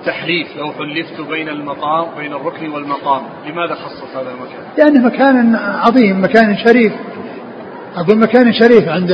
[0.00, 3.22] التحليف لو حلفت بين المقام بين الركن والمقام.
[3.46, 6.92] لماذا خصص هذا المكان؟ لأنه مكان عظيم مكان شريف.
[7.96, 9.10] أقول مكان شريف عند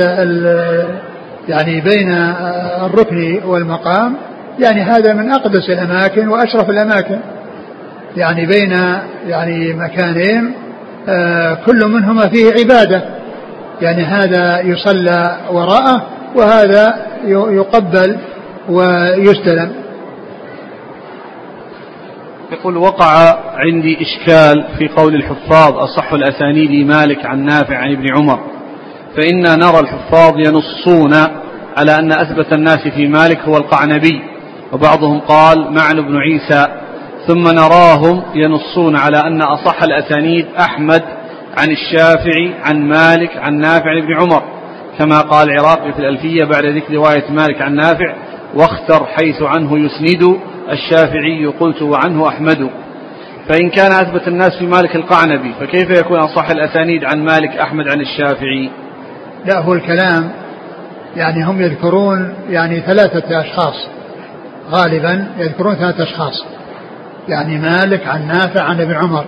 [1.47, 2.11] يعني بين
[2.85, 4.15] الركن والمقام.
[4.59, 7.19] يعني هذا من أقدس الأماكن وأشرف الأماكن.
[8.17, 8.71] يعني بين
[9.27, 10.45] يعني مكانين.
[10.45, 10.64] آه،
[11.65, 13.03] كل منهما فيه عبادة.
[13.81, 18.17] يعني هذا يصلى وراءه وهذا يقبل
[18.69, 19.71] ويستلم.
[22.51, 28.39] يقول وقع عندي إشكال في قول الحفاظ أصح الأسانيد مالك عن نافع عن ابن عمر.
[29.17, 31.13] فإنا نرى الحفاظ ينصون
[31.77, 34.21] على أن أثبت الناس في مالك هو القعنبي.
[34.73, 36.67] وبعضهم قال معن بن عيسى
[37.27, 41.03] ثم نراهم ينصون على أن أصح الأسانيد أحمد
[41.57, 44.43] عن الشافعي عن مالك عن نافع عن ابن عمر.
[44.99, 48.15] كما قال العراقي في الألفية بعد ذكر رواية مالك عن نافع
[48.55, 50.39] واختر حيث عنه يسند
[50.71, 52.69] الشافعي قلت وعنه أحمد
[53.49, 58.01] فإن كان أثبت الناس في مالك القعنبي فكيف يكون أصح الأسانيد عن مالك أحمد عن
[58.01, 58.69] الشافعي؟
[59.45, 60.31] لا هو الكلام
[61.15, 63.87] يعني هم يذكرون يعني ثلاثة أشخاص
[64.69, 66.45] غالبا يذكرون ثلاثة أشخاص.
[67.27, 69.25] يعني مالك عن نافع عن ابن عمر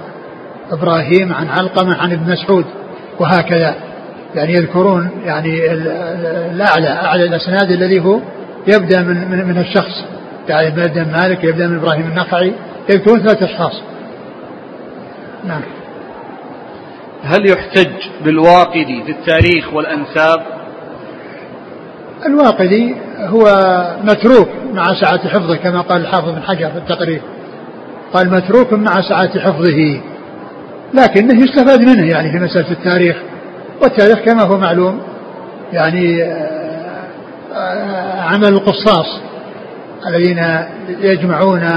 [0.71, 2.65] إبراهيم عن علقمة عن ابن مسعود
[3.19, 3.75] وهكذا.
[4.35, 5.71] يعني يذكرون يعني
[6.51, 8.19] الأعلى أعلى الأسناد الذي هو
[8.67, 10.05] يبدأ من من, من الشخص.
[10.49, 12.53] يعني يبدأ من مالك يبدأ من إبراهيم النخعي
[12.89, 13.81] يذكرون ثلاثة أشخاص.
[15.45, 15.61] نعم.
[17.23, 17.91] هل يحتج
[18.25, 20.45] بالواقدي في التاريخ والأنساب؟
[22.25, 23.43] الواقدي هو
[24.03, 27.21] متروك مع سعة حفظه كما قال الحافظ بن حجر في التقرير.
[28.13, 30.01] قال متروك مع سعة حفظه.
[30.93, 33.17] لكنه يستفاد منه يعني في مسألة التاريخ.
[33.81, 35.01] والتاريخ كما هو معلوم
[35.73, 39.21] يعني آه، عمل القصاص
[40.07, 40.43] الذين
[41.01, 41.69] يجمعون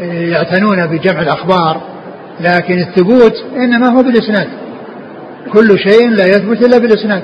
[0.00, 1.80] ويعتنون بجمع الأخبار.
[2.40, 4.48] لكن الثبوت إنما هو بالإسناد.
[5.52, 7.22] كل شيء لا يثبت إلا بالإسناد.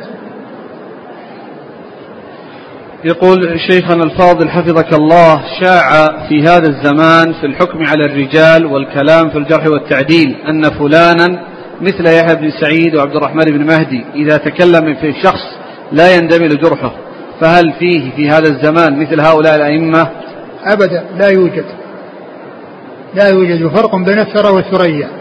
[3.05, 9.39] يقول شيخنا الفاضل حفظك الله شاع في هذا الزمان في الحكم على الرجال والكلام في
[9.39, 11.43] الجرح والتعديل أن فلانا
[11.81, 15.59] مثل يحيى بن سعيد وعبد الرحمن بن مهدي إذا تكلم في شخص
[15.93, 16.93] لا يندمل جرحه
[17.41, 20.11] فهل فيه في هذا الزمان مثل هؤلاء الأئمة؟
[20.65, 21.65] أبدا لا يوجد.
[23.15, 23.69] لا يوجد.
[23.69, 25.18] فرق بين الثرى والثريا.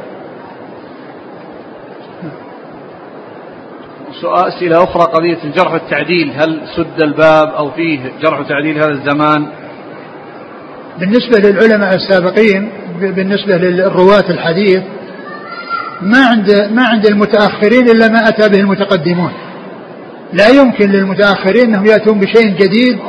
[4.21, 9.47] سؤال أسئلة أخرى قضية الجرح والتعديل هل سد الباب أو فيه جرح وتعديل هذا الزمان؟
[10.99, 14.83] بالنسبة للعلماء السابقين بالنسبة للرواة الحديث
[16.01, 19.31] ما عند ما عند المتأخرين إلا ما أتى به المتقدمون.
[20.33, 22.99] لا يمكن للمتأخرين أنهم يأتون بشيء جديد